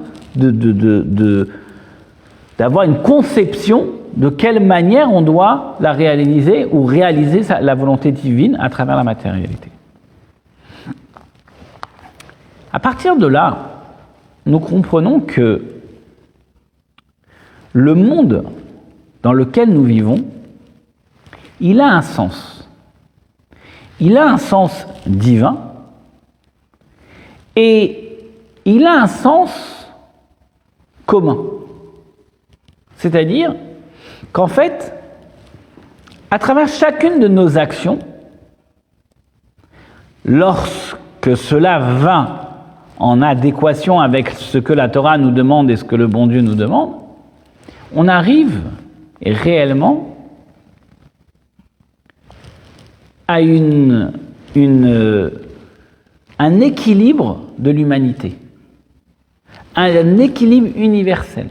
[2.58, 8.56] d'avoir une conception de quelle manière on doit la réaliser ou réaliser la volonté divine
[8.60, 9.70] à travers la matérialité.
[12.72, 13.58] À partir de là,
[14.46, 15.62] nous comprenons que
[17.72, 18.44] le monde
[19.22, 20.24] dans lequel nous vivons,
[21.60, 22.53] il a un sens
[24.00, 25.58] il a un sens divin
[27.56, 28.18] et
[28.64, 29.86] il a un sens
[31.06, 31.36] commun.
[32.96, 33.54] C'est-à-dire
[34.32, 34.94] qu'en fait,
[36.30, 37.98] à travers chacune de nos actions,
[40.24, 42.40] lorsque cela va
[42.98, 46.40] en adéquation avec ce que la Torah nous demande et ce que le bon Dieu
[46.40, 46.92] nous demande,
[47.94, 48.62] on arrive
[49.24, 50.13] réellement
[53.28, 54.12] à une,
[56.38, 58.36] un équilibre de l'humanité,
[59.76, 61.48] un équilibre universel.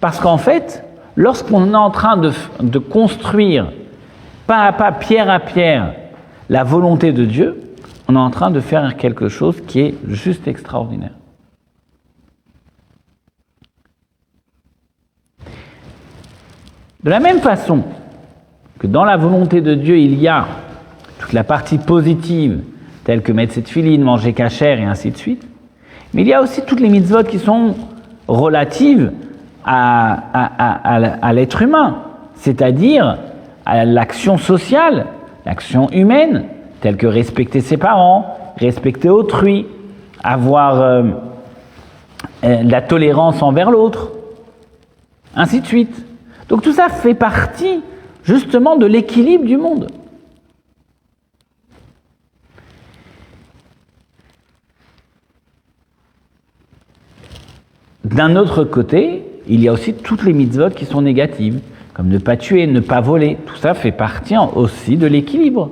[0.00, 0.84] Parce qu'en fait,
[1.16, 3.72] lorsqu'on est en train de, construire
[4.46, 5.94] pas à pas, pierre à pierre,
[6.48, 7.60] la volonté de Dieu,
[8.08, 11.14] on est en train de faire quelque chose qui est juste extraordinaire.
[17.02, 17.84] De la même façon
[18.82, 20.44] que dans la volonté de Dieu, il y a
[21.20, 22.62] toute la partie positive,
[23.04, 25.46] telle que mettre cette filine, manger cachère et ainsi de suite,
[26.12, 27.76] Mais il y a aussi toutes les mitzvot qui sont
[28.26, 29.12] relatives
[29.64, 31.98] à, l'être humain,
[32.34, 33.18] c'est-à-dire
[33.64, 35.06] à, l'action sociale,
[35.46, 36.46] l'action humaine,
[36.80, 39.64] telle que respecter ses parents, respecter autrui,
[40.24, 41.02] avoir euh,
[42.42, 44.10] euh, la tolérance envers l'autre,
[45.36, 46.04] ainsi de suite.
[46.48, 47.80] Donc tout ça fait partie
[48.24, 49.88] justement de l'équilibre du monde.
[58.04, 61.60] D'un autre côté, il y a aussi toutes les mitzvot qui sont négatives,
[61.94, 63.38] comme ne pas tuer, ne pas voler.
[63.46, 65.70] Tout ça fait partie aussi de l'équilibre.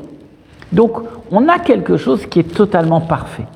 [0.72, 0.92] Donc,
[1.30, 3.46] on a quelque chose qui est totalement parfait.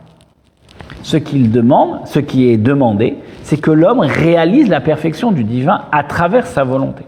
[1.03, 5.85] Ce qu'il demande, ce qui est demandé, c'est que l'homme réalise la perfection du divin
[5.93, 7.05] à travers sa volonté.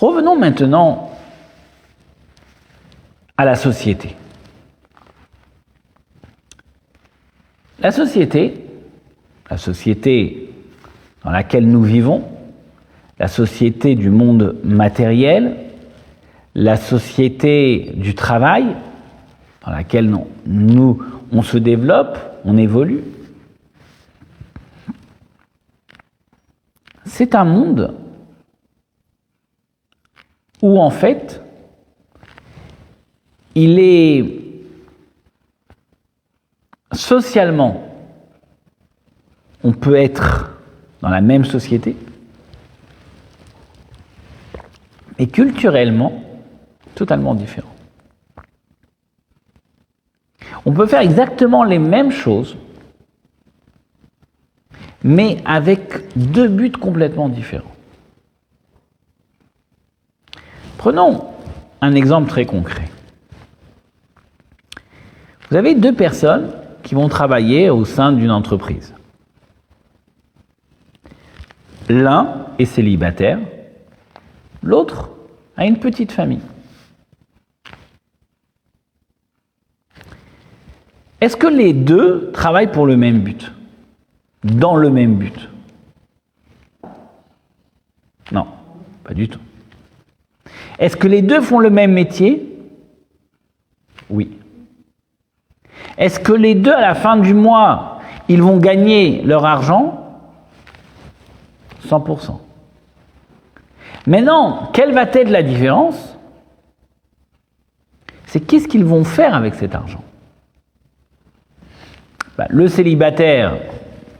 [0.00, 1.10] Revenons maintenant
[3.36, 4.16] à la société.
[7.80, 8.64] La société,
[9.50, 10.54] la société
[11.22, 12.24] dans laquelle nous vivons,
[13.18, 15.56] la société du monde matériel,
[16.54, 18.74] la société du travail,
[19.66, 20.10] dans laquelle
[20.46, 23.02] nous, on se développe, on évolue,
[27.04, 27.94] c'est un monde
[30.62, 31.42] où en fait,
[33.54, 34.24] il est
[36.92, 37.82] socialement,
[39.62, 40.50] on peut être
[41.00, 41.96] dans la même société,
[45.18, 46.22] et culturellement,
[46.94, 47.74] totalement différent.
[50.64, 52.56] On peut faire exactement les mêmes choses,
[55.02, 57.70] mais avec deux buts complètement différents.
[60.80, 61.26] Prenons
[61.82, 62.88] un exemple très concret.
[65.50, 68.94] Vous avez deux personnes qui vont travailler au sein d'une entreprise.
[71.90, 73.40] L'un est célibataire,
[74.62, 75.10] l'autre
[75.58, 76.40] a une petite famille.
[81.20, 83.52] Est-ce que les deux travaillent pour le même but?
[84.44, 85.50] Dans le même but?
[88.32, 88.46] Non,
[89.04, 89.40] pas du tout.
[90.80, 92.58] Est-ce que les deux font le même métier?
[94.08, 94.38] Oui.
[95.98, 99.98] Est-ce que les deux, à la fin du mois, ils vont gagner leur argent?
[101.86, 102.40] 100%.
[104.06, 106.16] Maintenant, quelle va être la différence?
[108.26, 110.02] C'est qu'est-ce qu'ils vont faire avec cet argent?
[112.38, 113.58] Bah, Le célibataire,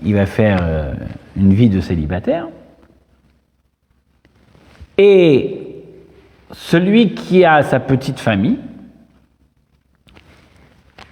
[0.05, 0.93] il va faire euh,
[1.37, 2.49] une vie de célibataire.
[4.99, 5.60] Et
[6.53, 8.59] celui qui a sa petite famille,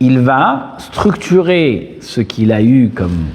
[0.01, 3.27] il va structurer ce qu'il a eu comme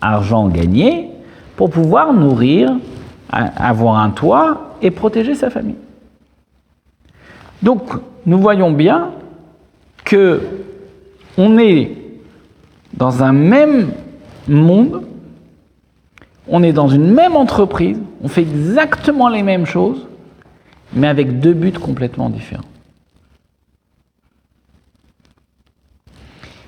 [0.00, 1.10] argent gagné
[1.56, 2.76] pour pouvoir nourrir,
[3.30, 5.76] avoir un toit et protéger sa famille.
[7.62, 7.82] Donc,
[8.26, 9.10] nous voyons bien
[10.04, 10.40] que
[11.36, 11.96] on est
[12.94, 13.92] dans un même
[14.48, 15.02] monde,
[16.48, 20.06] on est dans une même entreprise, on fait exactement les mêmes choses,
[20.92, 22.64] mais avec deux buts complètement différents.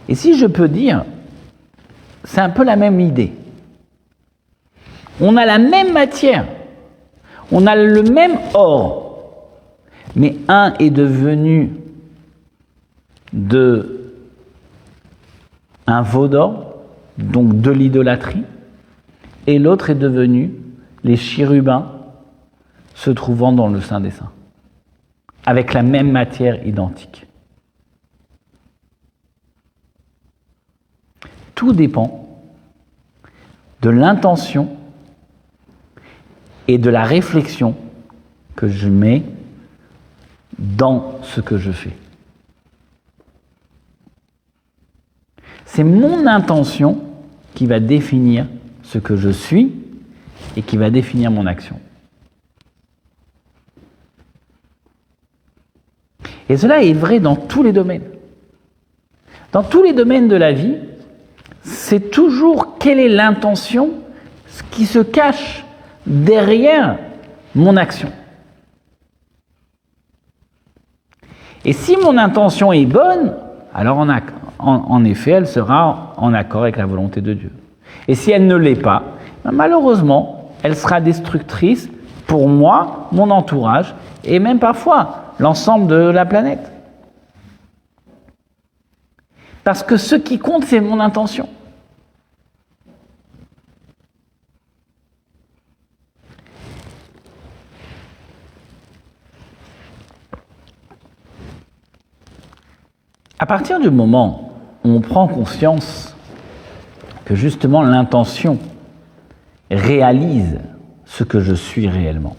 [0.09, 1.05] Et si je peux dire,
[2.25, 3.33] c'est un peu la même idée.
[5.21, 6.47] On a la même matière,
[7.51, 9.49] on a le même or,
[10.17, 11.71] mais un est devenu
[13.33, 13.99] de
[15.87, 16.75] un veau d'or,
[17.19, 18.45] donc de l'idolâtrie,
[19.47, 20.53] et l'autre est devenu
[21.05, 22.02] les chérubins
[22.95, 24.31] se trouvant dans le sein des saints,
[25.47, 27.27] avec la même matière identique.
[31.55, 32.29] Tout dépend
[33.83, 34.77] de l'intention
[36.69, 37.77] et de la réflexion
[38.57, 39.23] que je mets
[40.59, 41.97] dans ce que je fais.
[45.65, 47.03] C'est mon intention
[47.55, 48.47] qui va définir
[48.83, 49.73] ce que je suis
[50.57, 51.81] et qui va définir mon action.
[56.53, 58.03] Et cela est vrai dans tous les domaines.
[59.53, 60.77] Dans tous les domaines de la vie,
[61.63, 63.93] c'est toujours quelle est l'intention
[64.71, 65.65] qui se cache
[66.07, 66.99] derrière
[67.55, 68.13] mon action.
[71.65, 73.33] Et si mon intention est bonne,
[73.75, 74.07] alors
[74.59, 77.53] en, effet, elle sera en accord avec la volonté de Dieu.
[78.09, 79.05] Et si elle ne l'est pas,
[79.43, 81.89] ben malheureusement, elle sera destructrice
[82.27, 86.71] pour moi, mon entourage, et même parfois l'ensemble de la planète.
[89.65, 91.49] Parce que ce qui compte, c'est mon intention.
[103.39, 104.53] À partir du moment
[104.85, 106.15] où on prend conscience
[107.25, 108.59] que justement l'intention
[109.71, 110.61] réalise
[111.05, 112.37] ce que je suis réellement,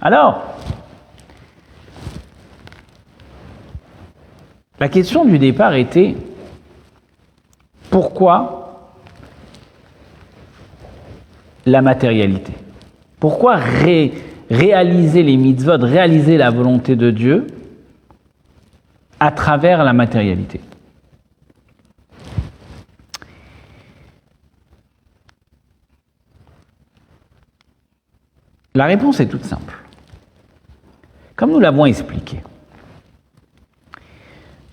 [0.00, 0.44] alors
[4.78, 6.16] la question du départ était
[7.90, 8.90] pourquoi
[11.66, 12.52] la matérialité?
[13.20, 13.56] Pourquoi
[14.50, 17.46] réaliser les mitzvot, réaliser la volonté de Dieu
[19.20, 20.60] à travers la matérialité?
[28.74, 29.76] La réponse est toute simple.
[31.36, 32.40] Comme nous l'avons expliqué,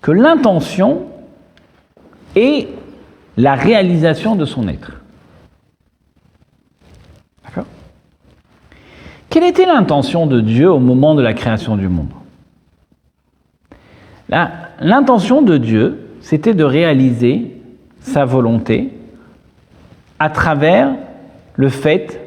[0.02, 1.06] que l'intention
[2.34, 2.68] est
[3.36, 4.92] la réalisation de son être.
[7.44, 7.66] D'accord?
[9.30, 12.10] Quelle était l'intention de Dieu au moment de la création du monde?
[14.80, 17.60] L'intention de Dieu, c'était de réaliser
[18.00, 18.92] sa volonté
[20.18, 20.94] à travers
[21.54, 22.20] le fait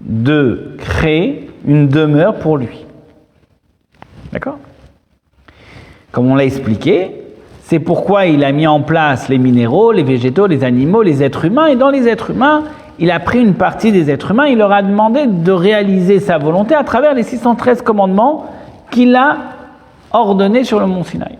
[0.00, 2.86] de créer une demeure pour lui.
[4.32, 4.58] D'accord?
[6.12, 7.22] Comme on l'a expliqué,
[7.62, 11.44] c'est pourquoi il a mis en place les minéraux, les végétaux, les animaux, les êtres
[11.44, 12.64] humains, et dans les êtres humains,
[12.98, 16.38] il a pris une partie des êtres humains, il leur a demandé de réaliser sa
[16.38, 18.46] volonté à travers les 613 commandements
[18.90, 19.38] qu'il a
[20.12, 21.38] ordonnés sur le mont Sinaï.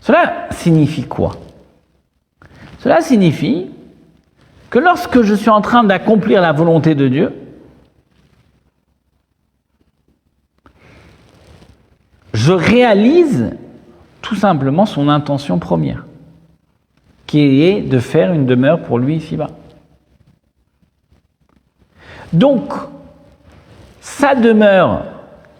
[0.00, 1.32] Cela signifie quoi?
[2.80, 3.70] Cela signifie
[4.68, 7.32] que lorsque je suis en train d'accomplir la volonté de Dieu,
[12.34, 13.52] je réalise
[14.20, 16.04] tout simplement son intention première,
[17.26, 19.50] qui est de faire une demeure pour lui ici-bas.
[22.32, 22.72] Donc,
[24.00, 25.04] sa demeure,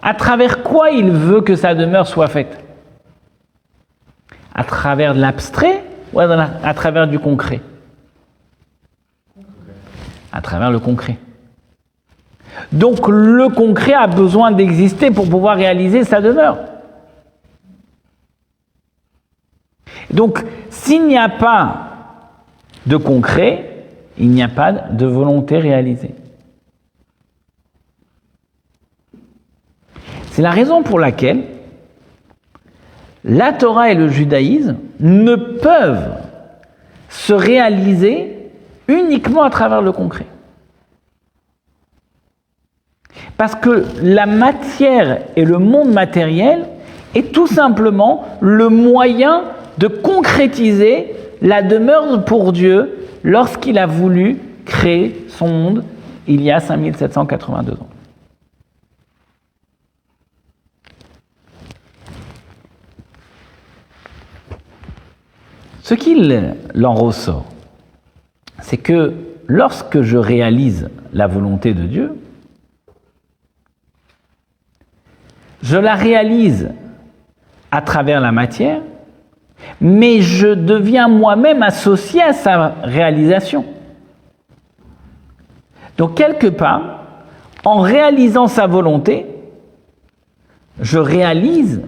[0.03, 2.59] à travers quoi il veut que sa demeure soit faite?
[4.53, 7.61] À travers de l'abstrait ou à travers du concret?
[10.33, 11.19] À travers le concret.
[12.73, 16.59] Donc le concret a besoin d'exister pour pouvoir réaliser sa demeure.
[20.11, 21.91] Donc s'il n'y a pas
[22.87, 23.87] de concret,
[24.19, 26.15] il n'y a pas de volonté réalisée.
[30.31, 31.45] C'est la raison pour laquelle
[33.25, 36.17] la Torah et le judaïsme ne peuvent
[37.09, 38.51] se réaliser
[38.89, 40.27] uniquement à travers le concret.
[43.37, 46.67] Parce que la matière et le monde matériel
[47.15, 49.45] est tout simplement le moyen
[49.79, 55.85] de concrétiser la demeure pour Dieu lorsqu'il a voulu créer son monde
[56.27, 57.89] il y a 5782 ans.
[65.83, 67.45] Ce qu'il en ressort,
[68.63, 69.13] c'est que
[69.47, 72.13] lorsque je réalise la volonté de Dieu,
[75.65, 76.69] je la réalise
[77.71, 78.83] à travers la matière,
[79.81, 83.65] mais je deviens moi-même associé à sa réalisation.
[85.97, 86.83] Donc quelque part,
[87.65, 89.25] en réalisant sa volonté,
[90.81, 91.81] je réalise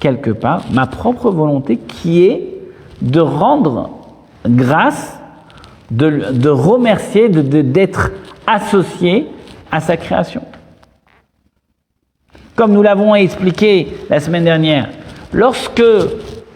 [0.00, 2.46] quelque part ma propre volonté qui est
[3.00, 3.90] de rendre
[4.46, 5.18] grâce,
[5.90, 8.10] de, remercier, d'être
[8.46, 9.28] associé
[9.72, 10.42] à sa création.
[12.58, 14.88] Comme nous l'avons expliqué la semaine dernière,
[15.32, 15.80] lorsque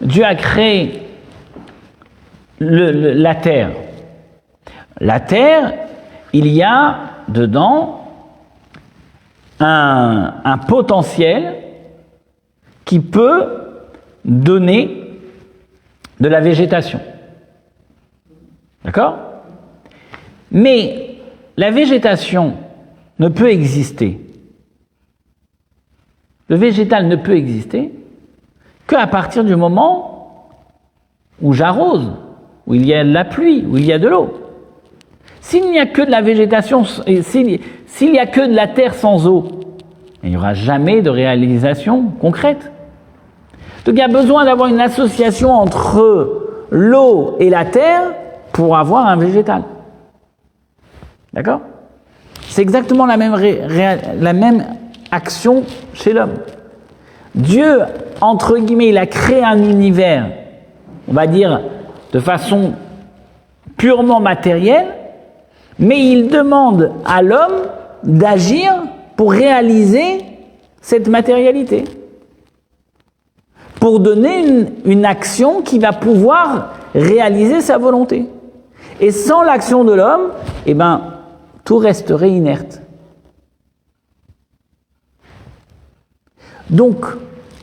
[0.01, 1.01] Dieu a créé
[2.59, 3.71] la terre,
[4.99, 5.71] la terre,
[6.33, 6.97] il y a
[7.29, 8.05] dedans
[9.61, 11.55] un, un potentiel
[12.83, 13.47] qui peut
[14.25, 15.21] donner
[16.19, 16.99] de la végétation.
[18.83, 19.19] D'accord?
[20.51, 21.15] Mais
[21.55, 22.55] la végétation
[23.19, 24.19] ne peut exister.
[26.53, 27.91] Le végétal ne peut exister
[28.85, 30.51] qu'à partir du moment
[31.41, 32.11] où j'arrose,
[32.67, 34.35] où il y a de la pluie, où il y a de l'eau.
[35.41, 39.27] S'il n'y a que de la végétation, s'il n'y a que de la terre sans
[39.27, 39.47] eau,
[40.23, 42.71] il n'y aura jamais de réalisation concrète.
[43.85, 48.11] Donc il y a besoin d'avoir une association entre l'eau et la terre
[48.51, 49.63] pour avoir un végétal.
[51.33, 51.61] D'accord?
[52.43, 53.35] C'est exactement la même,
[54.19, 54.63] la même
[55.13, 56.35] action chez l'homme.
[57.35, 57.79] Dieu,
[58.21, 60.27] entre guillemets, il a créé un univers,
[61.07, 61.61] on va dire,
[62.11, 62.73] de façon
[63.77, 64.87] purement matérielle,
[65.79, 67.63] mais il demande à l'homme
[68.03, 68.73] d'agir
[69.15, 70.19] pour réaliser
[70.81, 71.85] cette matérialité.
[73.79, 78.27] Pour donner une, action qui va pouvoir réaliser sa volonté.
[79.01, 80.29] Et sans l'action de l'homme,
[80.65, 81.01] eh ben,
[81.65, 82.82] tout resterait inerte.
[86.69, 87.05] Donc,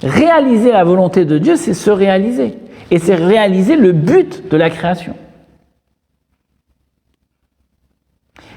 [0.02, 2.56] réaliser la volonté de Dieu, c'est se réaliser.
[2.90, 5.16] Et c'est réaliser le but de la création.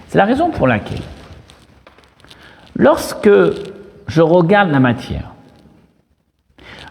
[0.07, 1.01] C'est la raison pour laquelle,
[2.75, 3.29] lorsque
[4.07, 5.33] je regarde la matière,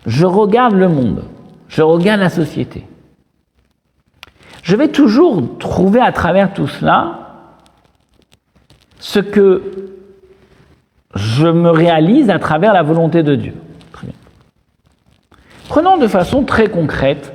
[0.06, 1.24] je regarde le monde,
[1.68, 2.84] je regarde la société,
[4.64, 7.22] je vais toujours trouver à travers tout cela
[8.98, 9.92] ce que
[11.14, 13.54] je me réalise à travers la volonté de Dieu.
[13.92, 14.16] Très bien.
[15.68, 17.32] Prenons de façon très concrète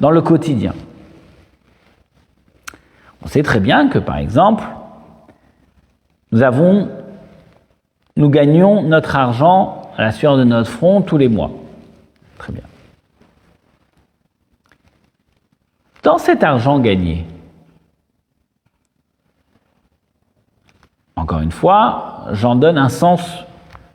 [0.00, 0.74] dans le quotidien.
[3.22, 4.64] On sait très bien que, par exemple,
[6.30, 6.88] nous avons,
[8.16, 11.50] nous gagnons notre argent à la sueur de notre front tous les mois.
[12.38, 12.64] Très bien.
[16.02, 17.24] Dans cet argent gagné,
[21.16, 23.44] Encore une fois, j'en donne un sens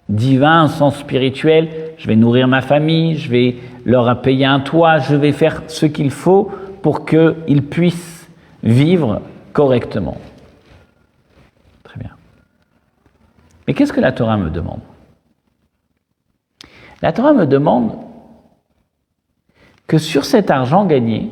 [0.08, 1.94] divin, un sens spirituel.
[1.98, 5.86] Je vais nourrir ma famille, je vais leur payer un toit, je vais faire ce
[5.86, 6.52] qu'il faut
[6.82, 8.30] pour qu'ils puissent
[8.64, 9.22] vivre
[9.54, 10.18] correctement.
[11.84, 12.12] Très bien.
[13.68, 14.82] Mais qu'est-ce que la Torah me demande?
[17.02, 17.96] La Torah me demande
[19.88, 21.32] que sur cet argent gagné,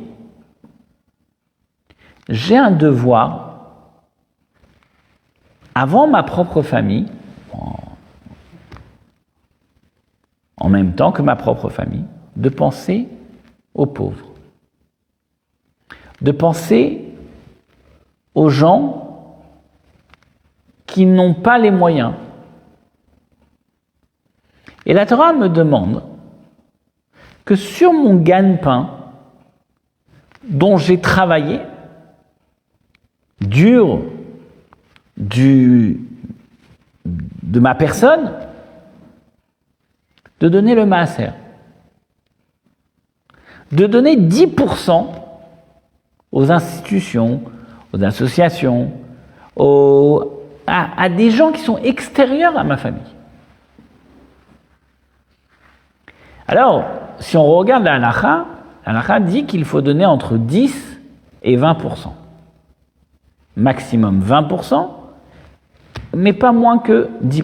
[2.29, 3.46] j'ai un devoir
[5.77, 7.05] avant ma propre famille,
[10.59, 12.05] en même temps que ma propre famille,
[12.35, 13.07] de penser
[13.75, 14.25] aux pauvres,
[16.21, 17.13] de penser
[18.33, 19.37] aux gens
[20.87, 22.15] qui n'ont pas les moyens.
[24.87, 26.01] Et la Torah me demande
[27.45, 28.89] que sur mon gagne-pain,
[30.43, 31.59] dont j'ai travaillé
[33.41, 34.01] dur
[35.17, 35.99] de
[37.59, 38.31] ma personne
[40.39, 41.29] de donner le maaser.
[43.71, 45.07] De donner 10%
[46.31, 47.41] aux institutions,
[47.93, 48.91] aux associations,
[50.67, 53.01] à, des gens qui sont extérieurs à ma famille.
[56.47, 56.85] Alors,
[57.19, 58.45] si on regarde la halakha,
[58.85, 60.99] la halakha dit qu'il faut donner entre 10
[61.43, 62.11] et 20%.
[63.57, 64.89] Maximum 20%,
[66.17, 67.43] mais pas moins que 10%.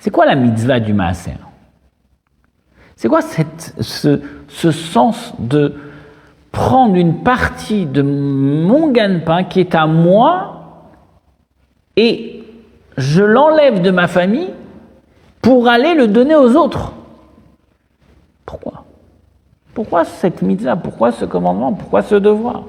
[0.00, 1.32] C'est quoi la mitzvah du maaser?
[2.94, 5.74] C'est quoi ce, sens de
[6.52, 10.92] prendre une partie de mon gagne-pain qui est à moi
[11.96, 12.44] et
[12.96, 14.50] je l'enlève de ma famille
[15.42, 16.92] pour aller le donner aux autres?
[18.44, 18.84] Pourquoi?
[19.74, 20.76] Pourquoi cette mitzvah?
[20.76, 21.72] Pourquoi ce commandement?
[21.72, 22.64] Pourquoi ce devoir?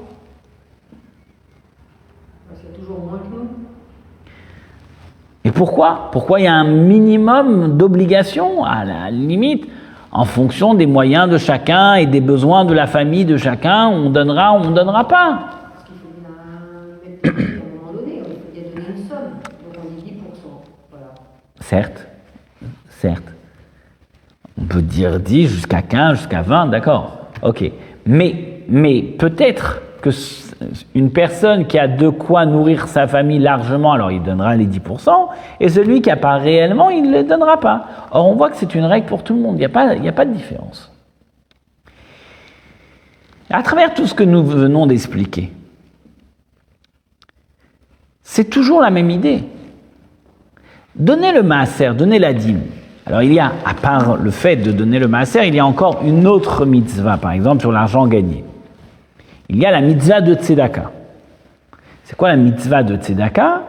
[5.48, 6.10] Et pourquoi?
[6.12, 9.66] Pourquoi il y a un minimum d'obligations, à la limite,
[10.12, 14.10] en fonction des moyens de chacun et des besoins de la famille de chacun, on
[14.10, 15.40] donnera ou on ne donnera pas.
[15.72, 16.28] Parce qu'il faut bien
[17.22, 20.18] mettre à un moment donné, il faut bien donner une somme, donc on dit 10%.
[20.92, 21.14] Voilà.
[21.62, 22.08] Certes,
[22.90, 23.34] certes.
[24.62, 27.20] On peut dire 10 jusqu'à 15, jusqu'à 20, d'accord.
[27.42, 27.72] Ok.
[28.06, 30.12] Mais, mais peut-être que
[30.96, 35.10] une personne qui a de quoi nourrir sa famille largement, alors il donnera les 10%,
[35.60, 37.86] et celui qui n'a pas réellement, il ne les donnera pas.
[38.12, 40.26] Or, on voit que c'est une règle pour tout le monde, il n'y a, pas,
[40.26, 40.92] de différence.
[43.50, 45.52] À travers tout ce que nous venons d'expliquer,
[48.24, 49.44] c'est toujours la même idée.
[50.96, 52.64] Donner le maaser, donner la dîme.
[53.06, 55.66] Alors il y a, à part le fait de donner le maaser, il y a
[55.66, 58.44] encore une autre mitzvah, par exemple sur l'argent gagné
[59.50, 60.92] il y a la mitzvah de tzedaka.
[62.04, 63.64] C'est quoi la mitzvah de tzedaka?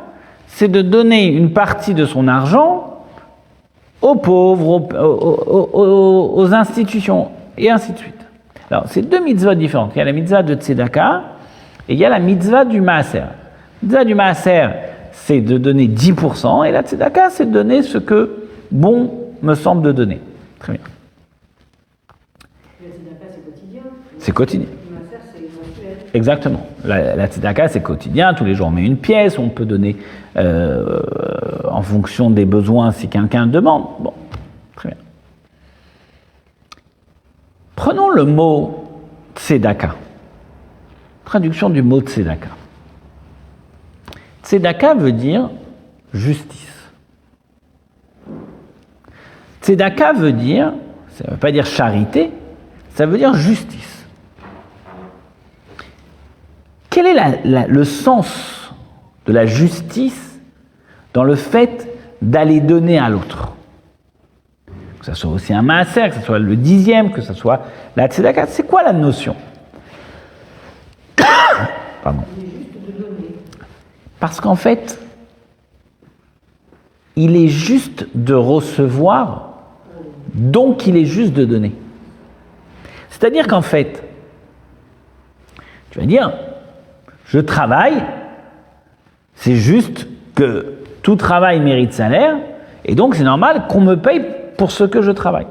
[0.47, 3.05] C'est de donner une partie de son argent
[4.01, 8.15] aux pauvres, aux, institutions, et ainsi de suite.
[8.71, 9.93] Alors, c'est deux mitzvahs différentes.
[9.95, 11.23] Il y a la mitzvah de tzedaka
[11.89, 13.19] et il y a la mitzvah du maaser.
[13.19, 13.27] La
[13.83, 14.69] mitzvah du maaser,
[15.13, 19.11] c'est de donner 10%, et la tzedaka, c'est de donner ce que bon
[19.43, 20.21] me semble de donner.
[20.59, 20.83] Très bien.
[22.81, 23.83] La tzedaka, c'est quotidien?
[24.19, 24.69] C'est quotidien.
[26.15, 26.67] Exactement.
[26.85, 28.35] La, la tzedaka, c'est quotidien.
[28.35, 29.39] Tous les jours, on met une pièce.
[29.39, 29.97] On peut donner
[30.37, 31.01] euh,
[31.69, 33.85] en fonction des besoins si quelqu'un demande.
[34.01, 34.13] Bon,
[34.75, 34.99] très bien.
[37.77, 38.85] Prenons le mot
[39.37, 39.95] tzedaka.
[41.25, 42.49] Traduction du mot tzedaka.
[44.43, 45.51] Tzedaka veut dire
[46.15, 46.91] justice.
[49.61, 50.73] Tzedaka veut dire,
[51.11, 52.31] ça ne veut pas dire charité,
[52.95, 53.98] ça veut dire justice.
[56.99, 58.73] Quel est le sens
[59.25, 60.41] de la justice
[61.15, 61.87] dans le fait
[62.21, 63.53] d'aller donner à l'autre?
[64.99, 67.61] Que ce soit aussi un maaser, que ce soit le dixième, que ce soit
[67.95, 69.37] la tzedaka, c'est quoi la notion?
[72.03, 72.25] Pardon.
[74.19, 74.99] Parce qu'en fait,
[77.15, 79.53] il est juste de recevoir,
[80.35, 81.77] donc il est juste de donner.
[83.09, 84.03] C'est-à-dire qu'en fait,
[85.93, 86.33] tu vas dire,
[87.29, 88.03] je travaille,
[89.35, 92.37] c'est juste que tout travail mérite salaire,
[92.85, 94.25] et donc c'est normal qu'on me paye
[94.57, 95.47] pour ce que je travaille.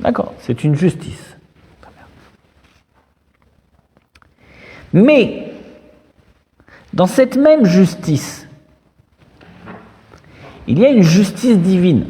[0.00, 1.36] D'accord C'est une justice.
[4.92, 5.52] Mais,
[6.92, 8.48] dans cette même justice,
[10.66, 12.06] il y a une justice divine.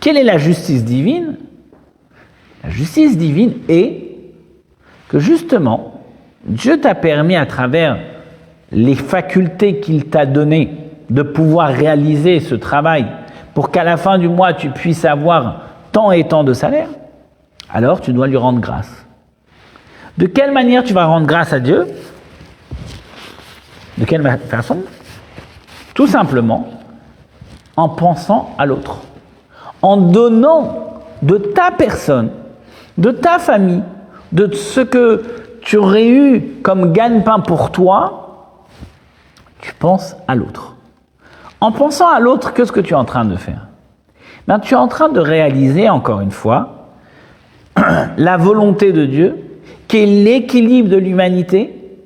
[0.00, 1.38] Quelle est la justice divine?
[2.64, 4.08] La justice divine est
[5.08, 5.91] que justement,
[6.44, 7.98] Dieu t'a permis à travers
[8.70, 10.76] les facultés qu'il t'a données
[11.10, 13.06] de pouvoir réaliser ce travail
[13.54, 15.62] pour qu'à la fin du mois tu puisses avoir
[15.92, 16.88] tant et tant de salaire,
[17.72, 19.06] alors tu dois lui rendre grâce.
[20.18, 21.86] De quelle manière tu vas rendre grâce à Dieu?
[23.98, 24.78] De quelle façon?
[25.94, 26.68] Tout simplement
[27.76, 29.00] en pensant à l'autre,
[29.80, 32.30] en donnant de ta personne,
[32.98, 33.82] de ta famille,
[34.32, 35.22] de ce que
[35.62, 38.56] tu aurais eu comme gagne-pain pour toi,
[39.60, 40.76] tu penses à l'autre.
[41.60, 43.68] En pensant à l'autre, qu'est-ce que tu es en train de faire?
[44.48, 46.88] Ben, Tu es en train de réaliser, encore une fois,
[48.16, 49.36] la volonté de Dieu
[49.86, 51.98] qui est l'équilibre de l'humanité,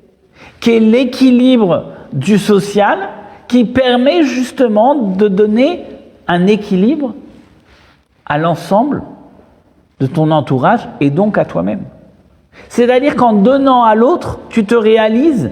[0.59, 2.99] qui est l'équilibre du social,
[3.47, 5.85] qui permet justement de donner
[6.27, 7.15] un équilibre
[8.25, 9.03] à l'ensemble
[9.99, 11.85] de ton entourage et donc à toi-même.
[12.69, 15.51] C'est-à-dire qu'en donnant à l'autre, tu te réalises,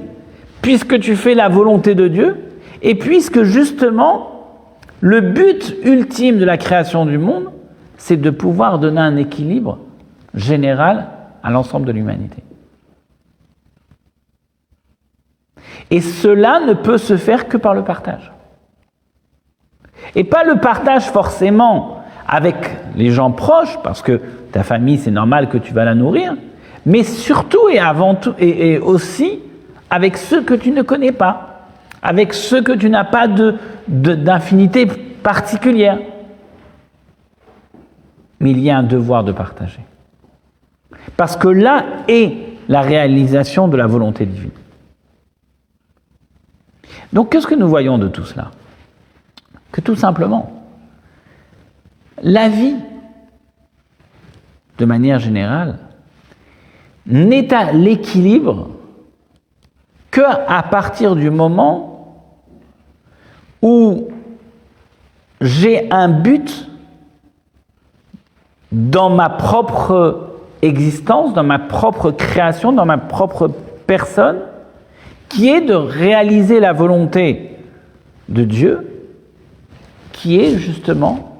[0.61, 2.37] puisque tu fais la volonté de Dieu,
[2.81, 4.31] et puisque justement,
[4.99, 7.51] le but ultime de la création du monde,
[7.97, 9.79] c'est de pouvoir donner un équilibre
[10.33, 11.07] général
[11.43, 12.43] à l'ensemble de l'humanité.
[15.91, 18.31] Et cela ne peut se faire que par le partage.
[20.15, 22.55] Et pas le partage forcément avec
[22.95, 24.19] les gens proches, parce que
[24.51, 26.35] ta famille, c'est normal que tu vas la nourrir,
[26.85, 29.39] mais surtout et avant tout, et, aussi
[29.89, 31.69] avec ceux que tu ne connais pas,
[32.01, 33.27] avec ceux que tu n'as pas
[33.87, 35.99] d'infinité particulière.
[38.39, 39.79] Mais il y a un devoir de partager.
[41.17, 44.51] Parce que là est la réalisation de la volonté divine.
[47.13, 48.51] Donc qu'est-ce que nous voyons de tout cela?
[49.71, 50.63] Que tout simplement,
[52.21, 52.75] la vie,
[54.77, 55.79] de manière générale,
[57.05, 58.69] n'est à l'équilibre
[60.11, 61.95] que à partir du moment
[63.61, 64.07] où
[65.41, 66.69] j'ai un but
[68.71, 70.29] dans ma propre
[70.61, 73.51] existence, dans ma propre création, dans ma propre
[73.85, 74.39] personne,
[75.29, 77.51] qui est de réaliser la volonté
[78.29, 79.09] de Dieu,
[80.13, 81.37] qui est justement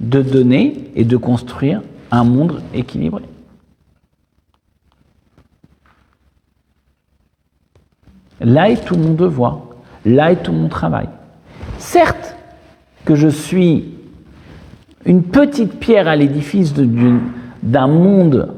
[0.00, 3.22] de donner et de construire un monde équilibré.
[8.42, 9.60] Là est tout mon devoir,
[10.04, 11.08] là est tout mon travail.
[11.78, 12.36] Certes
[13.04, 13.94] que je suis
[15.04, 18.54] une petite pierre à l'édifice d'un monde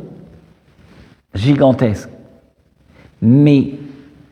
[1.34, 2.08] gigantesque,
[3.20, 3.74] mais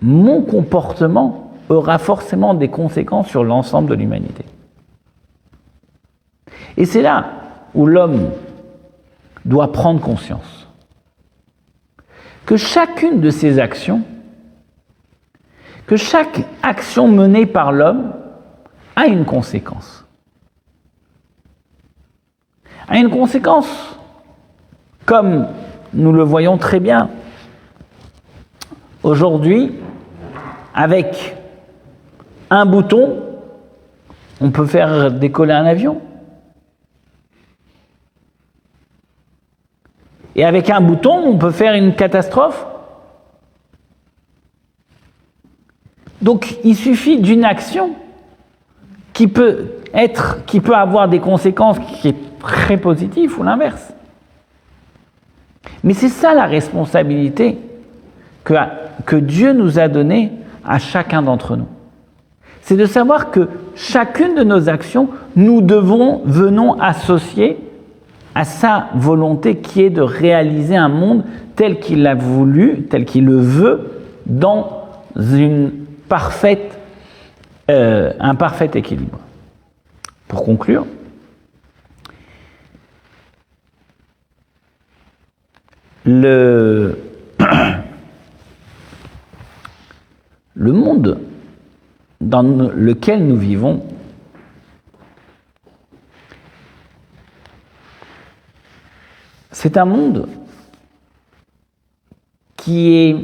[0.01, 4.45] mon comportement aura forcément des conséquences sur l'ensemble de l'humanité.
[6.77, 7.27] Et c'est là
[7.75, 8.31] où l'homme
[9.45, 10.69] doit prendre conscience
[12.47, 14.03] que chacune de ses actions
[15.87, 18.13] que chaque action menée par l'homme
[18.97, 20.05] a une conséquence.
[22.89, 23.99] A une conséquence,
[25.05, 25.47] comme
[25.95, 27.11] nous le voyons très bien
[29.03, 29.73] aujourd'hui,
[30.75, 31.37] avec
[32.51, 33.23] un bouton,
[34.41, 36.01] on peut faire décoller un avion.
[40.35, 42.67] Et avec un bouton, on peut faire une catastrophe
[46.23, 47.91] Donc il suffit d'une action
[49.13, 53.93] qui peut être, qui peut avoir des conséquences qui très positif ou l'inverse.
[55.85, 57.59] Mais c'est ça la responsabilité
[58.45, 58.55] que,
[59.07, 60.33] que Dieu nous a donnée
[60.65, 61.69] à chacun d'entre nous.
[62.63, 67.59] C'est de savoir que chacune de nos actions, nous devons, venons associer
[68.35, 71.25] à sa volonté qui est de réaliser un monde
[71.57, 73.91] tel qu'il l'a voulu, tel qu'il le veut,
[74.27, 74.85] dans
[75.17, 75.73] une
[77.71, 79.19] euh, un parfait équilibre.
[80.29, 80.87] Pour conclure,
[86.05, 86.97] le
[90.55, 91.21] monde
[92.21, 93.83] dans lequel nous vivons
[99.51, 100.29] c'est un monde
[102.57, 103.17] qui est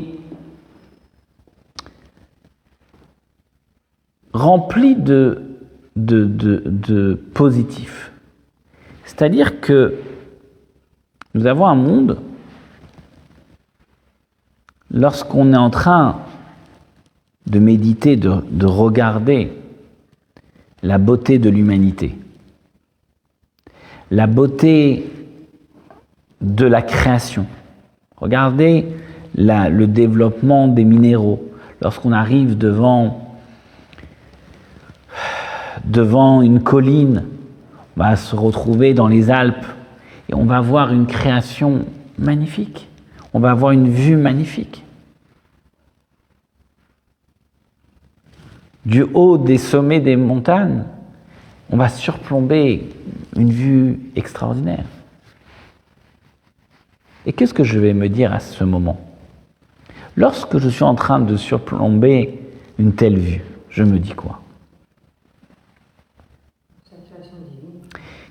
[4.39, 5.43] rempli de,
[5.97, 8.13] de, positif.
[9.05, 9.95] C'est-à-dire que
[11.35, 12.19] nous avons un monde,
[14.91, 16.21] lorsqu'on est en train
[17.47, 19.53] de méditer, de, de regarder
[20.83, 22.17] la beauté de l'humanité,
[24.11, 25.11] la beauté
[26.41, 27.47] de la création.
[28.17, 28.87] Regardez
[29.35, 31.45] le développement des minéraux.
[31.81, 33.28] Lorsqu'on arrive devant,
[35.89, 37.25] devant une colline,
[37.97, 39.67] on va se retrouver dans les Alpes
[40.29, 41.87] et on va voir une création
[42.19, 42.89] magnifique.
[43.35, 44.85] On va avoir une vue magnifique.
[48.87, 50.85] Du haut des sommets des montagnes,
[51.71, 52.89] on va surplomber
[53.37, 54.85] une vue extraordinaire.
[57.27, 58.99] Et qu'est-ce que je vais me dire à ce moment?
[60.17, 62.41] Lorsque je suis en train de surplomber
[62.79, 64.41] une telle vue, je me dis quoi?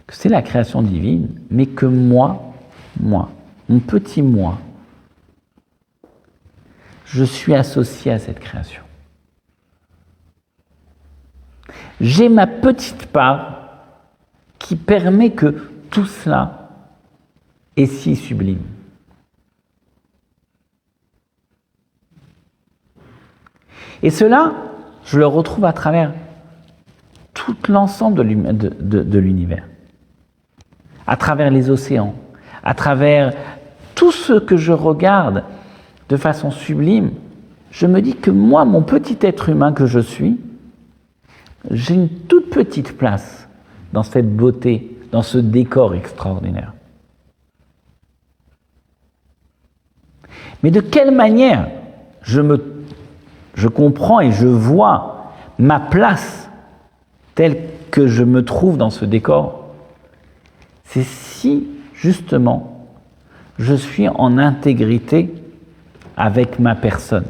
[0.07, 2.53] Que c'est la création divine, mais que moi,
[2.99, 3.29] moi,
[3.69, 4.57] mon petit moi,
[7.05, 8.81] je suis associé à cette création.
[11.99, 13.69] J'ai ma petite part
[14.59, 16.69] qui permet que tout cela
[17.75, 18.63] est si sublime.
[24.03, 24.53] Et cela,
[25.05, 26.13] je le retrouve à travers
[27.33, 29.67] tout l'ensemble de l'univers,
[31.07, 32.13] à travers les océans,
[32.63, 33.33] à travers
[33.95, 35.43] tout ce que je regarde
[36.09, 37.11] de façon sublime.
[37.71, 40.39] Je me dis que moi, mon petit être humain que je suis,
[41.71, 43.47] j'ai une toute petite place
[43.93, 46.73] dans cette beauté, dans ce décor extraordinaire.
[50.63, 51.67] Mais de quelle manière
[52.21, 52.41] je
[53.55, 56.49] je comprends et je vois ma place
[57.35, 57.57] telle
[57.91, 59.66] que je me trouve dans ce décor,
[60.87, 62.87] c'est si justement
[63.59, 65.33] je suis en intégrité
[66.15, 67.25] avec ma personne.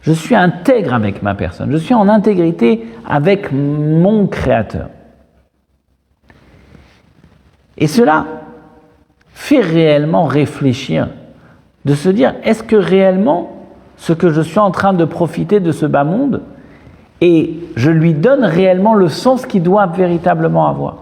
[0.00, 1.70] Je suis intègre avec ma personne.
[1.70, 4.88] Je suis en intégrité avec mon Créateur.
[7.78, 8.26] Et cela
[9.32, 11.08] fait réellement réfléchir,
[11.84, 13.66] de se dire, est-ce que réellement
[13.96, 16.42] ce que je suis en train de profiter de ce bas monde
[17.20, 21.01] et je lui donne réellement le sens qu'il doit véritablement avoir?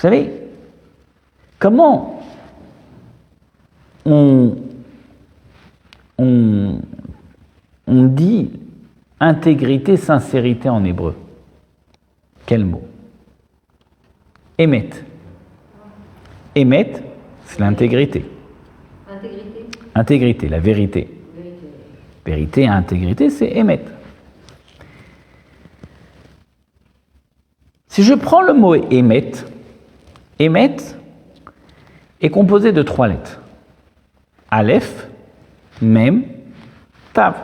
[0.00, 0.32] Vous savez,
[1.58, 2.22] comment
[4.06, 4.56] on,
[6.16, 6.80] on,
[7.86, 8.50] on dit
[9.20, 11.14] intégrité, sincérité en hébreu?
[12.46, 12.80] Quel mot?
[14.56, 14.88] Émet.
[16.54, 16.92] Émet,
[17.44, 18.24] c'est l'intégrité.
[19.94, 21.10] Intégrité, la vérité.
[22.24, 23.92] Vérité, et intégrité, c'est émettre.
[27.88, 29.44] Si je prends le mot émettre,
[30.40, 30.96] émettre
[32.20, 33.40] est composé de trois lettres.
[34.50, 35.08] Aleph,
[35.80, 36.24] Mem,
[37.12, 37.34] Tav,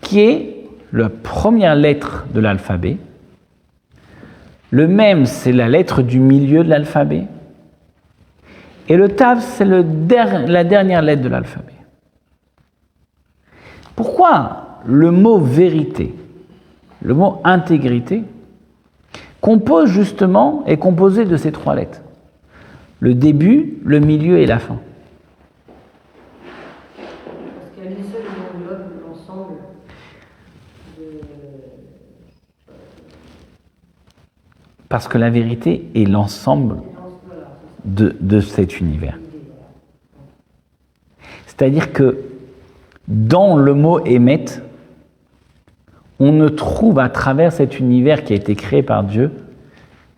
[0.00, 2.98] qui est la première lettre de l'alphabet.
[4.70, 7.24] Le Mem, c'est la lettre du milieu de l'alphabet.
[8.88, 11.72] Et le Tav, c'est la dernière lettre de l'alphabet.
[13.96, 16.14] Pourquoi le mot vérité,
[17.02, 18.24] le mot intégrité,
[19.44, 22.00] compose justement, est composé de ces trois lettres
[22.98, 24.78] Le début, le milieu et la fin.
[34.88, 36.76] Parce que la vérité est l'ensemble
[37.84, 39.18] de, cet univers.
[41.46, 42.18] C'est-à-dire que
[43.08, 44.46] dans le mot émet,
[46.26, 49.30] on ne trouve à travers cet univers qui a été créé par Dieu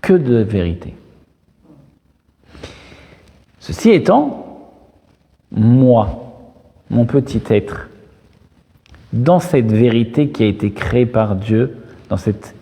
[0.00, 0.94] que de vérité.
[3.58, 4.70] Ceci étant,
[5.50, 6.32] moi,
[6.90, 7.88] mon petit être,
[9.12, 11.76] dans cette vérité qui a été créée par Dieu,
[12.08, 12.54] dans cette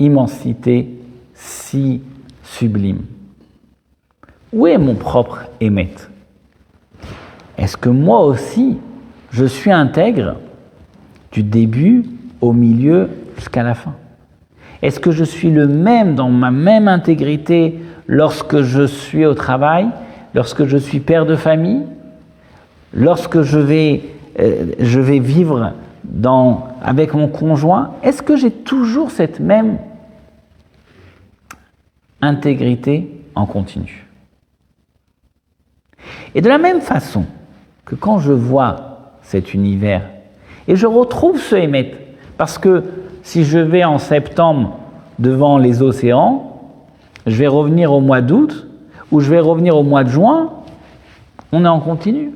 [0.00, 0.88] immensité
[1.34, 2.02] si
[2.42, 3.02] sublime,
[4.52, 6.10] où est mon propre émette
[7.56, 8.78] Est-ce que moi aussi,
[9.30, 10.34] je suis intègre
[11.30, 13.94] du début au milieu jusqu'à la fin.
[14.82, 19.88] Est-ce que je suis le même dans ma même intégrité lorsque je suis au travail,
[20.34, 21.82] lorsque je suis père de famille,
[22.94, 24.02] lorsque je vais,
[24.38, 24.66] euh,
[25.20, 25.72] vivre
[26.82, 27.92] avec mon conjoint?
[28.02, 29.78] Est-ce que j'ai toujours cette même
[32.20, 34.06] intégrité en continu?
[36.34, 37.24] Et de la même façon
[37.84, 40.02] que quand je vois cet univers,
[40.68, 41.96] et je retrouve ce émettre,
[42.38, 42.84] parce que
[43.22, 44.78] si je vais en septembre
[45.18, 46.62] devant les océans,
[47.26, 48.68] je vais revenir au mois d'août
[49.10, 50.52] ou je vais revenir au mois de juin,
[51.52, 52.32] on est en continu.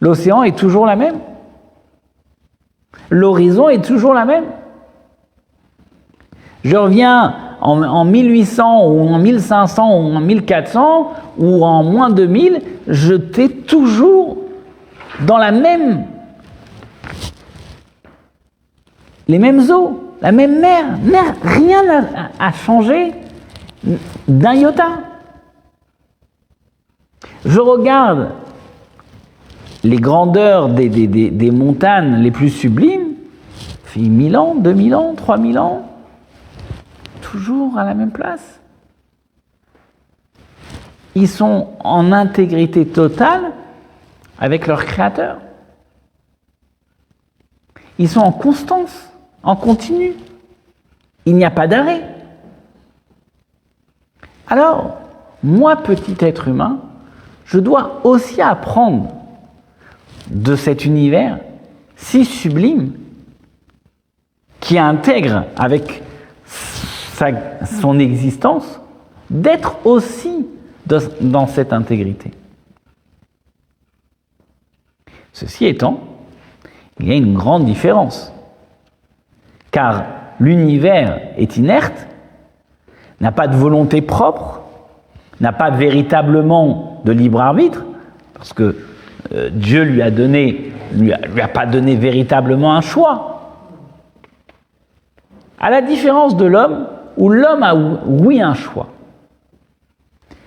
[0.00, 1.18] L'océan est toujours la même.
[3.10, 4.44] L'horizon est toujours la même.
[6.64, 12.62] Je reviens en, en, 1800 ou en 1500 ou en 1400 ou en moins 2000,
[12.88, 14.38] je t'ai toujours
[15.26, 16.04] dans la même
[19.28, 20.84] les mêmes eaux, la même mer.
[21.42, 23.12] Rien n'a changé
[24.28, 24.88] d'un iota.
[27.44, 28.30] Je regarde
[29.82, 33.14] les grandeurs des, montagnes les plus sublimes,
[33.84, 35.88] fait 1000 ans, 2000 ans, 3000 ans,
[37.20, 38.60] toujours à la même place.
[41.14, 43.52] Ils sont en intégrité totale
[44.38, 45.38] avec leur créateur.
[47.98, 49.08] Ils sont en constance
[49.42, 50.14] en continu.
[51.26, 52.02] Il n'y a pas d'arrêt.
[54.46, 54.98] Alors,
[55.42, 56.80] moi, petit être humain,
[57.44, 59.14] je dois aussi apprendre
[60.30, 61.38] de cet univers
[61.96, 62.94] si sublime
[64.60, 66.02] qui intègre avec
[67.80, 68.80] son existence
[69.30, 70.46] d'être aussi
[71.20, 72.30] dans cette intégrité.
[75.32, 76.13] Ceci étant,
[77.00, 78.32] il y a une grande différence.
[79.70, 80.04] Car
[80.40, 82.06] l'univers est inerte,
[83.20, 84.60] n'a pas de volonté propre,
[85.40, 87.84] n'a pas véritablement de libre arbitre,
[88.34, 88.76] parce que
[89.32, 93.30] euh, Dieu lui a donné, lui a, pas donné véritablement un choix.
[95.58, 96.86] À la différence de l'homme,
[97.16, 98.88] où l'homme a oui un choix,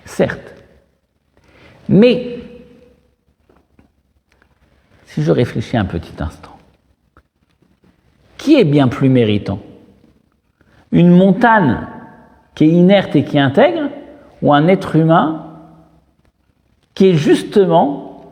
[0.04, 0.54] certes,
[1.88, 2.37] mais
[5.08, 6.56] si je réfléchis un petit instant,
[8.36, 9.58] qui est bien plus méritant?
[10.92, 11.78] Une montagne
[12.54, 13.88] qui est inerte et qui intègre
[14.42, 15.46] ou un être humain
[16.94, 18.22] qui est justement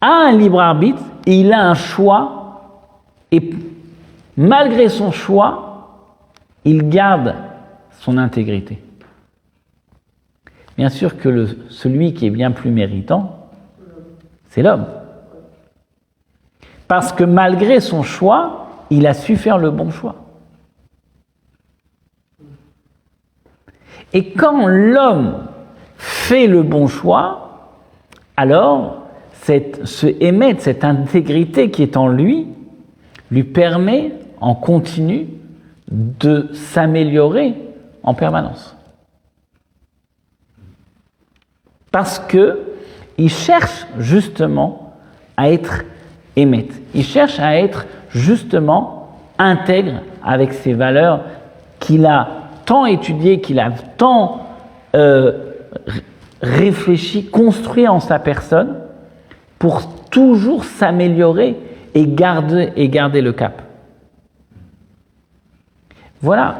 [0.00, 2.86] a un libre arbitre et il a un choix
[3.30, 3.50] et
[4.36, 6.16] malgré son choix,
[6.64, 7.34] il garde
[7.98, 8.82] son intégrité.
[10.76, 13.48] Bien sûr que celui qui est bien plus méritant,
[14.48, 14.86] c'est l'homme.
[16.90, 20.16] Parce que malgré son choix, il a su faire le bon choix.
[24.12, 25.46] Et quand l'homme
[25.98, 27.76] fait le bon choix,
[28.36, 32.48] alors cette, ce émettre, cette intégrité qui est en lui,
[33.30, 35.28] lui permet en continu
[35.92, 37.54] de s'améliorer
[38.02, 38.76] en permanence.
[41.92, 42.58] Parce que
[43.16, 44.96] il cherche justement
[45.36, 45.84] à être
[46.94, 51.22] il cherche à être justement intègre avec ces valeurs
[51.78, 52.28] qu'il a
[52.66, 54.46] tant étudiées, qu'il a tant
[54.94, 55.52] euh,
[56.42, 58.76] réfléchi, construit en sa personne
[59.58, 61.56] pour toujours s'améliorer
[61.94, 63.62] et garder, le cap.
[66.22, 66.58] Voilà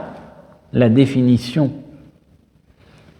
[0.72, 1.70] la définition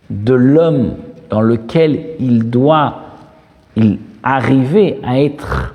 [0.08, 0.94] de l'homme
[1.28, 3.02] dans lequel il doit
[4.22, 5.69] arriver à être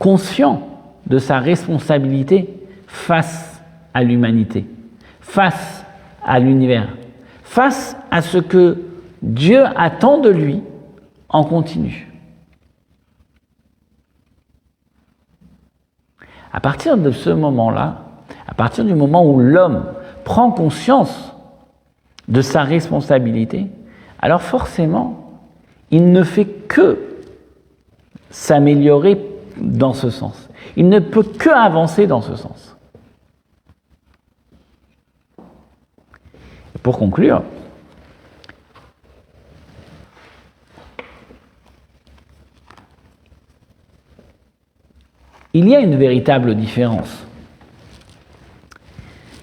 [0.00, 0.62] conscient
[1.06, 2.48] de sa responsabilité
[2.88, 3.62] face
[3.94, 4.66] à l'humanité,
[5.20, 5.84] face
[6.24, 6.88] à l'univers,
[7.44, 8.78] face à ce que
[9.22, 10.62] Dieu attend de lui
[11.28, 12.08] en continu.
[16.52, 18.06] À partir de ce moment-là,
[18.48, 19.84] à partir du moment où l'homme
[20.24, 21.34] prend conscience
[22.26, 23.66] de sa responsabilité,
[24.18, 25.40] alors forcément,
[25.90, 26.98] il ne fait que
[28.30, 30.48] s'améliorer dans ce sens.
[30.76, 32.76] Il ne peut que avancer dans ce sens.
[36.82, 37.42] Pour conclure,
[45.52, 47.26] il y a une véritable différence.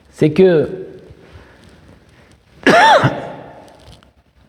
[0.10, 0.88] C'est que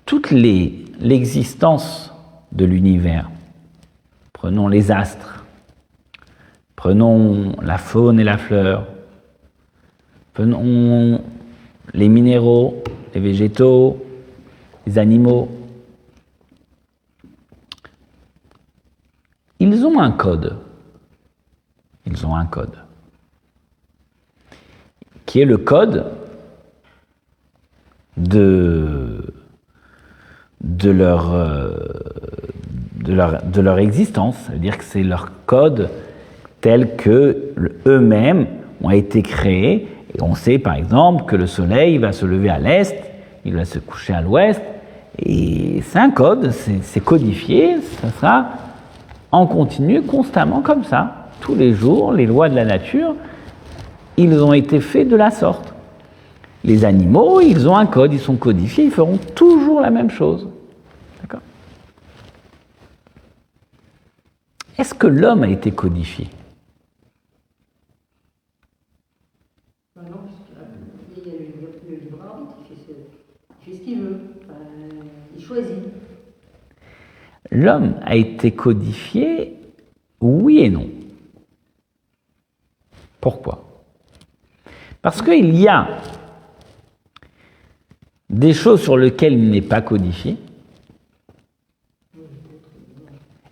[0.07, 2.13] toute l'existence
[2.53, 3.31] de l'univers,
[4.33, 5.38] prenons les astres,
[6.79, 8.87] prenons la faune et la fleur,
[10.33, 11.21] prenons
[11.93, 14.07] les minéraux, les végétaux,
[14.87, 15.51] les animaux,
[19.59, 20.57] ils ont un code.
[22.07, 22.77] Ils ont un code.
[25.27, 26.07] Qui est le code
[28.17, 29.35] de,
[30.85, 31.73] leur, euh,
[33.05, 34.37] leur, de leur existence.
[34.47, 35.91] Ça veut dire que c'est leur code
[36.61, 37.53] tel que
[37.87, 38.47] eux-mêmes
[38.83, 39.89] ont été créés.
[40.15, 42.97] Et on sait par exemple que le soleil va se lever à l'est,
[43.45, 44.63] il va se coucher à l'ouest.
[45.19, 48.47] Et c'est un code, c'est codifié, ça sera
[49.33, 53.15] en continu, constamment comme ça tous les jours, les lois de la nature,
[54.17, 55.75] ils ont été faits de la sorte.
[56.65, 60.49] Les animaux, ils ont un code, ils sont codifiés, ils feront toujours la même chose.
[61.21, 61.41] D'accord?
[64.77, 66.29] Est-ce que l'homme a été codifié
[69.97, 70.03] Non,
[71.17, 71.35] il y a
[71.89, 72.77] le libre arbitre, il
[73.73, 74.21] fait ce qu'il veut,
[75.37, 75.77] il choisit.
[77.51, 79.57] L'homme a été codifié,
[80.21, 80.87] oui et non.
[83.21, 83.65] Pourquoi?
[85.01, 85.89] Parce qu'il y a
[88.29, 90.37] des choses sur lesquelles il n'est pas codifié.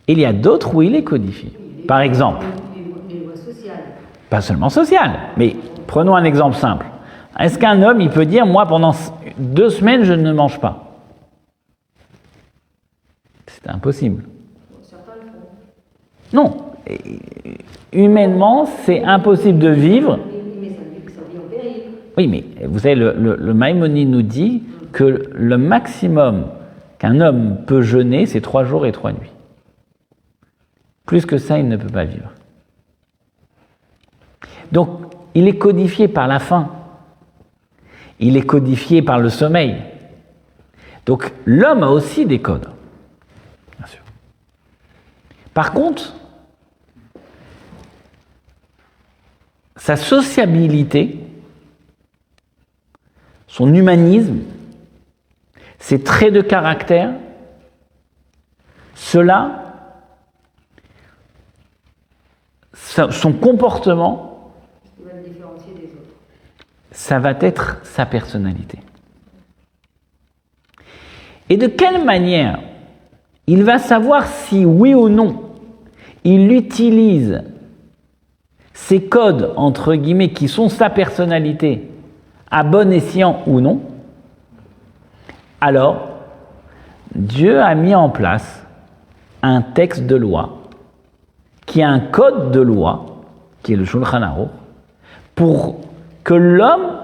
[0.06, 1.50] Il y a d'autres où il est codifié.
[1.88, 2.44] Par exemple,
[4.28, 5.56] pas seulement social, mais
[5.86, 6.86] prenons un exemple simple.
[7.38, 8.94] Est-ce qu'un homme, il peut dire, moi, pendant
[9.38, 10.94] deux semaines, je ne mange pas?
[13.46, 14.24] C'est impossible.
[16.32, 16.66] Non
[17.92, 20.18] humainement, c'est impossible de vivre.
[22.16, 24.62] Oui, mais vous savez, le, le, Maïmonide nous dit
[24.92, 26.46] que le maximum
[26.98, 29.32] qu'un homme peut jeûner, c'est trois jours et trois nuits.
[31.04, 32.30] Plus que ça, il ne peut pas vivre.
[34.72, 34.88] Donc,
[35.34, 36.70] il est codifié par la faim.
[38.18, 39.76] Il est codifié par le sommeil.
[41.04, 42.68] Donc, l'homme a aussi des codes.
[45.54, 46.14] Par contre,
[49.76, 51.18] sa sociabilité,
[53.46, 54.40] son humanisme,
[55.78, 57.14] ses traits de caractère,
[58.94, 59.62] cela,
[62.74, 64.25] son comportement,
[66.96, 68.78] ça va être sa personnalité.
[71.50, 72.58] Et de quelle manière
[73.46, 75.42] il va savoir si oui ou non
[76.24, 77.42] il utilise
[78.72, 81.88] ces codes, entre guillemets, qui sont sa personnalité,
[82.50, 83.82] à bon escient ou non,
[85.60, 86.08] alors
[87.14, 88.64] Dieu a mis en place
[89.42, 90.62] un texte de loi
[91.66, 93.04] qui est un code de loi,
[93.62, 94.48] qui est le Shulchan Aruch,
[95.34, 95.85] pour
[96.26, 96.98] que l'homme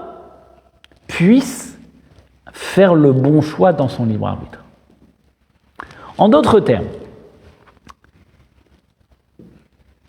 [1.07, 1.79] puisse
[2.51, 4.59] faire le bon choix dans son libre arbitre.
[6.17, 6.87] En d'autres termes,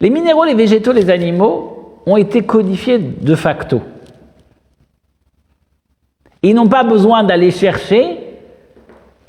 [0.01, 3.81] Les minéraux, les végétaux, les animaux ont été codifiés de facto.
[6.43, 8.19] Ils n'ont pas besoin d'aller chercher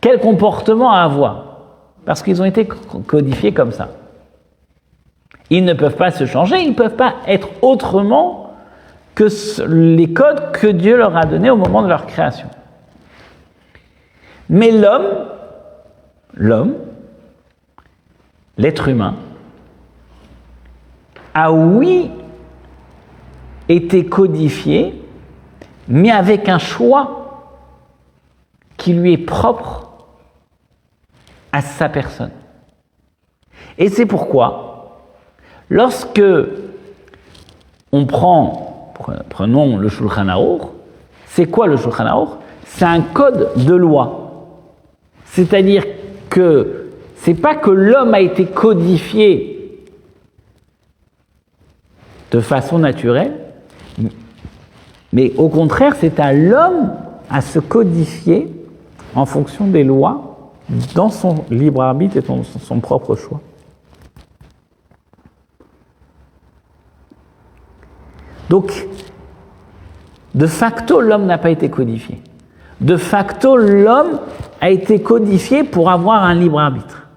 [0.02, 1.60] quel comportement avoir,
[2.04, 2.68] parce qu'ils ont été
[3.08, 3.88] codifiés comme ça.
[5.50, 8.45] Ils ne peuvent pas se changer, ils ne peuvent pas être autrement
[9.16, 9.28] que
[9.66, 12.50] les codes que Dieu leur a donnés au moment de leur création.
[14.50, 15.28] Mais l'homme,
[16.34, 16.76] l'homme,
[18.58, 19.16] l'être humain,
[21.34, 22.12] a oui
[23.68, 25.02] été codifié,
[25.88, 27.26] mais avec un choix
[28.78, 29.90] qui lui est propre
[31.52, 32.32] à sa personne.
[33.78, 35.00] Et c'est pourquoi,
[35.70, 36.22] lorsque
[37.92, 38.75] on prend,
[39.30, 40.62] prenons le Shulchan Aruch,
[41.28, 42.30] c'est quoi le Shulchan Aruch?
[42.66, 44.22] C'est un code de loi.
[45.26, 45.84] C'est-à-dire
[46.30, 49.84] que c'est pas que l'homme a été codifié
[52.32, 53.34] de façon naturelle,
[55.14, 56.92] mais au contraire, c'est à l'homme
[57.30, 58.52] à se codifier
[59.16, 60.52] en fonction des lois
[60.94, 63.40] dans son libre arbitre et son, son propre choix.
[68.50, 68.88] Donc,
[70.34, 72.22] de facto, l'homme n'a pas été codifié.
[72.82, 74.20] De facto, l'homme
[74.62, 77.08] a été codifié pour avoir un libre arbitre.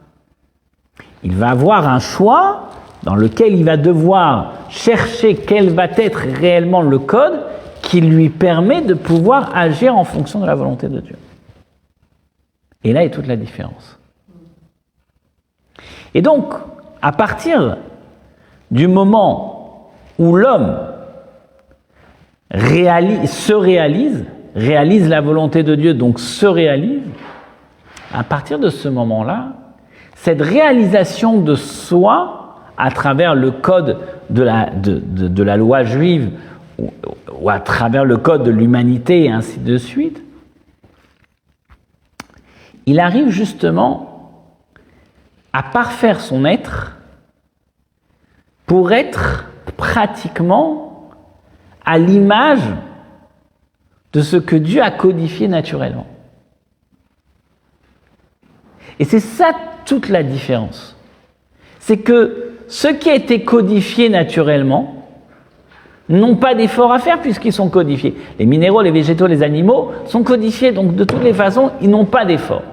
[1.25, 2.69] Il va avoir un choix
[3.03, 7.41] dans lequel il va devoir chercher quel va être réellement le code
[7.83, 11.17] qui lui permet de pouvoir agir en fonction de la volonté de Dieu.
[12.85, 13.99] Et là est toute la différence.
[16.15, 16.55] Et donc,
[17.03, 17.79] à partir
[18.71, 20.77] du moment où l'homme
[22.53, 24.25] se réalise,
[24.55, 27.03] réalise la volonté de Dieu, donc se réalise,
[28.13, 29.55] à partir de ce moment-là,
[30.15, 33.99] cette réalisation de soi, à travers le code
[34.31, 36.31] de la, de, la loi juive,
[36.79, 36.91] ou,
[37.41, 40.23] ou à travers le code de l'humanité, et ainsi de suite,
[42.87, 44.33] il arrive justement
[45.53, 46.97] à parfaire son être
[48.65, 49.47] pour être
[49.77, 50.88] pratiquement
[51.89, 52.61] à l'image
[54.13, 56.07] de ce que Dieu a codifié naturellement.
[58.99, 59.53] Et c'est ça
[59.87, 60.97] toute la différence.
[61.81, 65.07] C'est que ce qui a été codifié naturellement
[66.11, 68.15] n'ont pas d'effort à faire puisqu'ils sont codifiés.
[68.39, 72.05] Les minéraux, les végétaux, les animaux sont codifiés, donc de toutes les façons, ils n'ont
[72.05, 72.65] pas d'effort.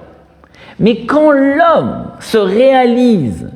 [0.78, 3.50] Mais quand l'homme se réalise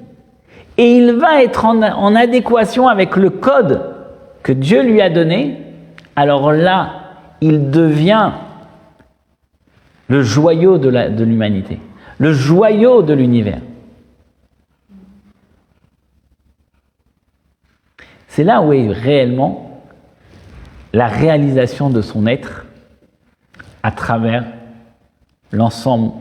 [0.79, 3.90] et il va être en, adéquation avec le code
[4.43, 5.59] que Dieu lui a donné,
[6.17, 7.01] alors là,
[7.41, 8.33] il devient
[10.09, 11.79] le joyau de l'humanité,
[12.19, 13.61] le joyau de l'univers.
[18.29, 19.83] C'est là où est réellement
[20.93, 22.67] la réalisation de son être
[23.83, 24.45] à travers
[25.53, 26.13] l'ensemble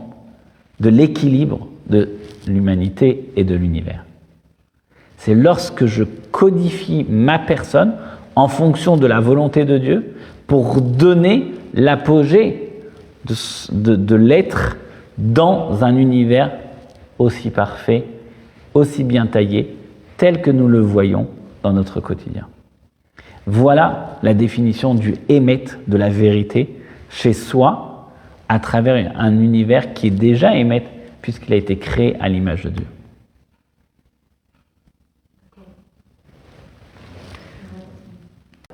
[0.80, 2.16] de l'équilibre de
[2.46, 4.04] l'humanité et de l'univers.
[5.18, 7.94] C'est lorsque je codifie ma personne
[8.36, 10.14] en fonction de la volonté de Dieu
[10.46, 12.70] pour donner l'apogée
[13.24, 14.76] de, l'être
[15.18, 16.52] dans un univers
[17.18, 18.04] aussi parfait,
[18.74, 19.76] aussi bien taillé,
[20.16, 21.28] tel que nous le voyons
[21.62, 22.48] dans notre quotidien.
[23.46, 26.76] Voilà la définition du émet de la vérité
[27.10, 28.10] chez soi
[28.48, 30.90] à travers un univers qui est déjà émettre
[31.22, 32.86] puisqu'il a été créé à l'image de Dieu.